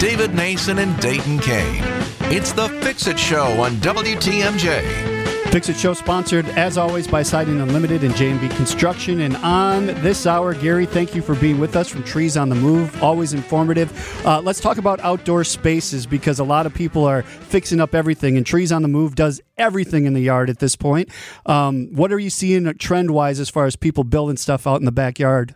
David 0.00 0.34
Nason 0.34 0.80
and 0.80 1.00
Dayton 1.00 1.38
Kane. 1.38 1.84
It's 2.22 2.50
the 2.50 2.68
Fix 2.82 3.06
It 3.06 3.16
Show 3.16 3.44
on 3.62 3.76
WTMJ. 3.76 5.52
Fix 5.52 5.68
It 5.68 5.76
Show 5.76 5.94
sponsored, 5.94 6.46
as 6.46 6.76
always, 6.76 7.06
by 7.06 7.22
Siding 7.22 7.60
Unlimited 7.60 8.02
and 8.02 8.12
J&B 8.16 8.48
Construction. 8.56 9.20
And 9.20 9.36
on 9.36 9.86
this 9.86 10.26
hour, 10.26 10.52
Gary, 10.52 10.84
thank 10.84 11.14
you 11.14 11.22
for 11.22 11.36
being 11.36 11.60
with 11.60 11.76
us 11.76 11.88
from 11.88 12.02
Trees 12.02 12.36
on 12.36 12.48
the 12.48 12.56
Move. 12.56 13.00
Always 13.04 13.34
informative. 13.34 14.26
Uh, 14.26 14.40
let's 14.40 14.58
talk 14.58 14.78
about 14.78 14.98
outdoor 15.00 15.44
spaces 15.44 16.06
because 16.06 16.40
a 16.40 16.44
lot 16.44 16.66
of 16.66 16.74
people 16.74 17.04
are 17.04 17.22
fixing 17.22 17.80
up 17.80 17.94
everything, 17.94 18.36
and 18.36 18.44
Trees 18.44 18.72
on 18.72 18.82
the 18.82 18.88
Move 18.88 19.14
does 19.14 19.40
everything 19.56 20.06
in 20.06 20.14
the 20.14 20.22
yard 20.22 20.50
at 20.50 20.58
this 20.58 20.74
point. 20.74 21.08
Um, 21.46 21.94
what 21.94 22.12
are 22.12 22.18
you 22.18 22.30
seeing 22.30 22.72
trend 22.78 23.12
wise 23.12 23.38
as 23.38 23.48
far 23.48 23.66
as 23.66 23.76
people 23.76 24.02
building 24.02 24.38
stuff 24.38 24.66
out 24.66 24.80
in 24.80 24.86
the 24.86 24.92
backyard? 24.92 25.54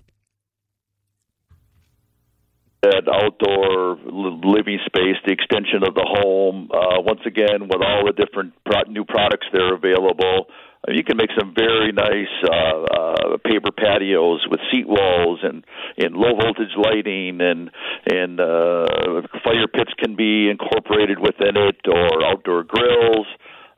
That 2.85 3.09
outdoor 3.09 3.97
living 4.05 4.79
space, 4.85 5.16
the 5.25 5.33
extension 5.33 5.81
of 5.88 5.94
the 5.94 6.05
home. 6.05 6.68
Uh, 6.68 7.01
once 7.01 7.25
again, 7.25 7.64
with 7.64 7.81
all 7.81 8.05
the 8.05 8.12
different 8.12 8.53
pro- 8.66 8.85
new 8.92 9.07
products 9.07 9.47
that 9.53 9.62
are 9.62 9.73
available, 9.73 10.53
uh, 10.85 10.92
you 10.92 11.03
can 11.03 11.16
make 11.16 11.31
some 11.38 11.55
very 11.57 11.92
nice 11.92 12.35
uh, 12.44 12.53
uh, 12.53 13.37
paver 13.40 13.73
patios 13.73 14.44
with 14.51 14.61
seat 14.70 14.87
walls 14.87 15.40
and 15.42 15.64
and 15.97 16.14
low 16.14 16.37
voltage 16.37 16.77
lighting 16.77 17.40
and 17.40 17.70
and 18.05 18.38
uh, 18.38 19.25
fire 19.40 19.68
pits 19.73 19.92
can 19.97 20.14
be 20.14 20.51
incorporated 20.51 21.18
within 21.18 21.57
it 21.57 21.81
or 21.88 22.23
outdoor 22.27 22.64
grills. 22.64 23.27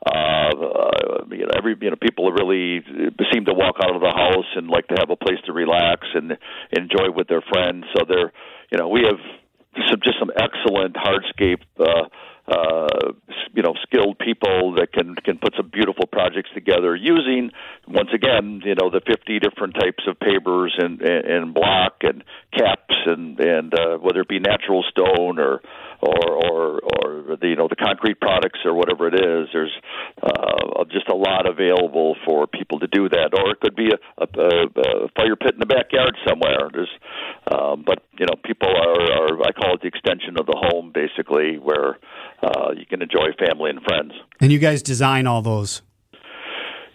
Uh, 0.07 0.51
uh, 0.51 1.25
you 1.31 1.47
know, 1.47 1.55
every 1.57 1.77
you 1.81 1.91
know, 1.91 1.97
people 2.01 2.31
really 2.31 2.83
seem 3.33 3.45
to 3.45 3.55
walk 3.55 3.77
out 3.83 3.95
of 3.95 4.01
the 4.01 4.15
house 4.15 4.47
and 4.55 4.69
like 4.69 4.87
to 4.87 4.95
have 4.99 5.11
a 5.11 5.17
place 5.17 5.39
to 5.47 5.53
relax 5.53 6.07
and 6.15 6.39
enjoy 6.71 7.11
with 7.15 7.27
their 7.27 7.43
friends. 7.43 7.85
So 7.97 8.05
they're, 8.07 8.33
you 8.71 8.79
know, 8.79 8.89
we 8.89 9.03
have 9.03 9.21
some 9.89 10.01
just 10.03 10.19
some 10.19 10.31
excellent 10.37 10.97
hardscape 10.97 11.63
uh, 11.79 12.09
uh, 12.49 13.13
you 13.55 13.63
know 13.63 13.75
skilled 13.83 14.19
people 14.19 14.75
that 14.75 14.93
can 14.93 15.15
can 15.17 15.39
put 15.39 15.55
some 15.57 15.69
beautiful 15.69 16.07
projects 16.07 16.51
together 16.55 16.95
using 16.95 17.51
once 17.89 18.11
again 18.15 18.61
you 18.65 18.75
know 18.75 18.91
the 18.91 19.01
50 19.07 19.39
different 19.39 19.75
types 19.75 20.05
of 20.09 20.19
pavers 20.19 20.71
and 20.79 21.01
and, 21.01 21.25
and 21.25 21.55
block 21.55 22.03
and 22.03 22.25
caps 22.57 22.95
and 23.07 23.39
and 23.41 23.75
uh, 23.75 23.97
whether 23.99 24.21
it 24.21 24.29
be 24.29 24.41
natural 24.41 24.85
stone 24.91 25.39
or 25.39 25.61
or 26.01 26.51
or 26.51 26.81
or 26.81 27.37
the 27.37 27.49
you 27.49 27.57
know 27.57 27.69
the 27.69 27.77
concrete 27.77 28.21
products 28.21 28.61
or 28.65 28.75
whatever 28.75 29.09
it 29.09 29.15
is 29.15 29.49
there's 29.53 29.73
uh, 30.23 30.85
just 30.91 31.09
a 31.09 31.15
lot 31.15 31.47
available 31.47 32.17
for 32.27 32.47
people 32.47 32.81
to 32.81 32.87
do 32.89 33.09
that 33.09 33.31
or 33.33 33.51
it 33.51 33.61
could 33.61 33.77
be 33.77 33.91
a, 33.91 34.23
a, 34.23 34.27
a 34.27 35.09
fire 35.17 35.37
pit 35.37 35.55
in 35.55 35.61
the 35.61 35.67
backyard 35.67 36.17
somewhere 36.27 36.69
there's 36.73 36.91
um, 37.51 37.85
but 37.87 38.03
you 38.19 38.27
know 38.27 38.35
people 38.45 38.69
are, 38.69 39.13
are 39.13 39.43
I 39.43 39.53
call 39.53 39.75
it 39.75 39.81
the 39.83 39.89
extension 39.89 40.39
of 40.39 40.47
the 40.47 40.57
home 40.57 40.93
basically 40.93 41.59
where 41.59 41.99
uh, 42.43 42.73
you 42.77 42.87
can 42.87 43.03
enjoy 43.03 43.33
family 43.39 43.71
and 43.71 43.81
friends. 43.83 44.13
And 44.41 44.53
you 44.53 44.59
guys 44.59 44.83
design 44.83 45.27
all 45.27 45.43
those. 45.43 45.83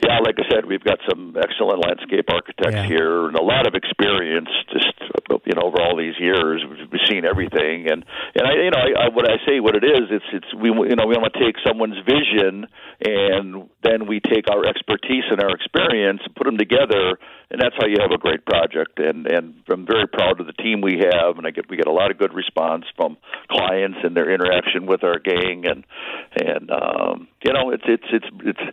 Yeah, 0.01 0.17
like 0.25 0.35
I 0.41 0.49
said, 0.49 0.65
we've 0.65 0.83
got 0.83 0.97
some 1.07 1.37
excellent 1.37 1.79
landscape 1.85 2.25
architects 2.33 2.73
Yeah. 2.73 2.87
here 2.87 3.27
and 3.27 3.35
a 3.37 3.43
lot 3.43 3.67
of 3.67 3.75
experience. 3.75 4.49
Just 4.73 4.97
you 5.45 5.53
know, 5.53 5.67
over 5.69 5.81
all 5.81 5.95
these 5.95 6.17
years, 6.19 6.63
we've 6.65 7.05
seen 7.09 7.25
everything. 7.25 7.85
And 7.89 8.03
and 8.35 8.43
I, 8.47 8.53
you 8.65 8.71
know, 8.71 8.81
I, 8.81 9.05
I, 9.05 9.09
what 9.09 9.29
I 9.29 9.37
say, 9.45 9.59
what 9.59 9.75
it 9.75 9.83
is, 9.83 10.09
it's 10.09 10.25
it's 10.33 10.53
we 10.55 10.69
you 10.69 10.95
know 10.97 11.05
we 11.05 11.15
want 11.17 11.33
to 11.33 11.39
take 11.39 11.55
someone's 11.65 11.97
vision 12.05 12.65
and 13.05 13.69
then 13.83 14.07
we 14.07 14.19
take 14.19 14.49
our 14.49 14.65
expertise 14.65 15.25
and 15.29 15.41
our 15.41 15.53
experience 15.53 16.21
and 16.25 16.35
put 16.35 16.45
them 16.45 16.57
together, 16.57 17.17
and 17.49 17.61
that's 17.61 17.75
how 17.77 17.87
you 17.87 17.97
have 18.01 18.11
a 18.11 18.17
great 18.17 18.45
project. 18.45 18.97
And 18.97 19.27
and 19.27 19.53
I'm 19.69 19.85
very 19.85 20.07
proud 20.07 20.39
of 20.41 20.47
the 20.47 20.53
team 20.53 20.81
we 20.81 20.97
have, 20.97 21.37
and 21.37 21.45
I 21.45 21.51
get 21.51 21.69
we 21.69 21.77
get 21.77 21.87
a 21.87 21.93
lot 21.93 22.09
of 22.11 22.17
good 22.17 22.33
response 22.33 22.85
from 22.95 23.17
clients 23.49 23.99
and 24.03 24.15
their 24.17 24.29
interaction 24.33 24.85
with 24.85 25.03
our 25.03 25.19
gang, 25.19 25.65
and 25.65 25.85
and 26.41 26.71
um, 26.71 27.27
you 27.45 27.53
know, 27.53 27.71
it's 27.71 27.85
it's 27.85 28.09
it's 28.11 28.33
it's 28.45 28.65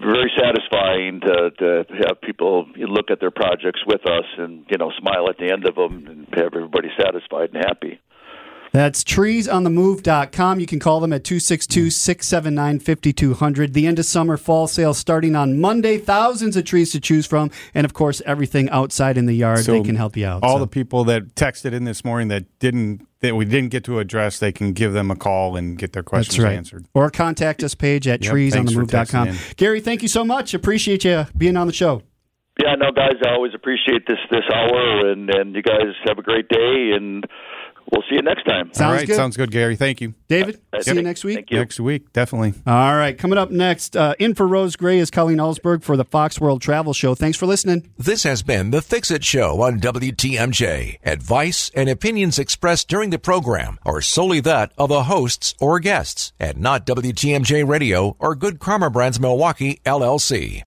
very 0.00 0.30
satisfying 0.54 1.20
to 1.20 1.50
to 1.58 1.84
have 2.06 2.20
people 2.20 2.66
look 2.76 3.10
at 3.10 3.20
their 3.20 3.30
projects 3.30 3.80
with 3.86 4.00
us 4.06 4.24
and 4.38 4.64
you 4.70 4.78
know 4.78 4.90
smile 4.98 5.28
at 5.28 5.38
the 5.38 5.52
end 5.52 5.66
of 5.66 5.74
them 5.74 6.06
and 6.06 6.26
have 6.34 6.54
everybody 6.54 6.88
satisfied 7.00 7.50
and 7.54 7.64
happy. 7.64 8.00
That's 8.74 9.04
treesonthemove.com. 9.04 10.58
You 10.58 10.66
can 10.66 10.80
call 10.80 10.98
them 10.98 11.12
at 11.12 11.22
262 11.22 11.90
679 11.90 12.80
5200. 12.80 13.72
The 13.72 13.86
end 13.86 14.00
of 14.00 14.04
summer 14.04 14.36
fall 14.36 14.66
sale 14.66 14.92
starting 14.94 15.36
on 15.36 15.60
Monday. 15.60 15.96
Thousands 15.96 16.56
of 16.56 16.64
trees 16.64 16.90
to 16.90 16.98
choose 16.98 17.24
from. 17.24 17.52
And 17.72 17.84
of 17.84 17.94
course, 17.94 18.20
everything 18.26 18.68
outside 18.70 19.16
in 19.16 19.26
the 19.26 19.32
yard, 19.32 19.60
So 19.60 19.74
they 19.74 19.82
can 19.82 19.94
help 19.94 20.16
you 20.16 20.26
out. 20.26 20.42
All 20.42 20.56
So- 20.56 20.64
the 20.64 20.66
people 20.66 21.04
that 21.04 21.36
texted 21.36 21.72
in 21.72 21.84
this 21.84 22.04
morning 22.04 22.26
that 22.28 22.46
didn't 22.58 23.06
that 23.20 23.36
we 23.36 23.44
didn't 23.44 23.70
get 23.70 23.84
to 23.84 24.00
address, 24.00 24.40
they 24.40 24.50
can 24.50 24.72
give 24.72 24.92
them 24.92 25.08
a 25.08 25.16
call 25.16 25.54
and 25.54 25.78
get 25.78 25.92
their 25.92 26.02
questions 26.02 26.40
right. 26.44 26.56
answered. 26.56 26.84
Or 26.94 27.10
contact 27.10 27.62
us 27.62 27.76
page 27.76 28.08
at 28.08 28.24
Yep, 28.24 28.32
thanks 28.50 28.72
for 28.72 28.82
treesonthemove.com. 28.82 29.36
Gary, 29.56 29.80
thank 29.80 30.02
you 30.02 30.08
so 30.08 30.24
much. 30.24 30.52
Appreciate 30.52 31.04
you 31.04 31.26
being 31.38 31.56
on 31.56 31.68
the 31.68 31.72
show. 31.72 32.02
Yeah, 32.60 32.74
no, 32.74 32.90
guys, 32.92 33.14
I 33.24 33.30
always 33.34 33.52
appreciate 33.54 34.06
this 34.08 34.18
this 34.32 34.44
hour, 34.52 35.10
and 35.10 35.30
and 35.32 35.54
you 35.54 35.62
guys 35.62 35.94
have 36.06 36.18
a 36.18 36.22
great 36.22 36.48
day, 36.48 36.90
and 36.94 37.24
we'll 37.92 38.02
see 38.08 38.16
you 38.16 38.22
next 38.22 38.44
time. 38.44 38.72
Sounds 38.72 38.80
All 38.80 38.92
right, 38.92 39.06
good. 39.06 39.16
sounds 39.16 39.36
good, 39.36 39.50
Gary. 39.50 39.76
Thank 39.76 40.00
you. 40.00 40.14
David, 40.28 40.60
Uh, 40.72 40.80
see 40.82 40.94
you 40.94 41.02
next 41.02 41.24
week. 41.24 41.36
Thank 41.36 41.50
you. 41.50 41.58
Next 41.58 41.78
week, 41.80 42.12
definitely. 42.12 42.54
All 42.66 42.94
right, 42.96 43.16
coming 43.16 43.38
up 43.38 43.50
next, 43.50 43.96
uh, 43.96 44.14
in 44.18 44.34
for 44.34 44.46
Rose 44.46 44.74
Gray 44.76 44.98
is 44.98 45.10
Colleen 45.10 45.38
Ellsberg 45.38 45.82
for 45.82 45.96
the 45.96 46.04
Fox 46.04 46.40
World 46.40 46.60
Travel 46.62 46.92
Show. 46.92 47.14
Thanks 47.14 47.38
for 47.38 47.46
listening. 47.46 47.90
This 47.98 48.22
has 48.24 48.42
been 48.42 48.70
The 48.70 48.82
Fix 48.82 49.10
It 49.10 49.22
Show 49.24 49.62
on 49.62 49.78
WTMJ. 49.80 50.98
Advice 51.04 51.70
and 51.74 51.88
opinions 51.88 52.38
expressed 52.38 52.88
during 52.88 53.10
the 53.10 53.18
program 53.18 53.78
are 53.84 54.00
solely 54.00 54.40
that 54.40 54.72
of 54.76 54.88
the 54.88 55.04
hosts 55.04 55.54
or 55.60 55.78
guests 55.78 56.32
and 56.40 56.58
not 56.58 56.84
WTMJ 56.86 57.62
Radio 57.68 58.16
or 58.18 58.34
Good 58.34 58.58
Karma 58.58 58.90
Brands 58.90 59.20
Milwaukee, 59.20 59.80
LLC. 59.86 60.64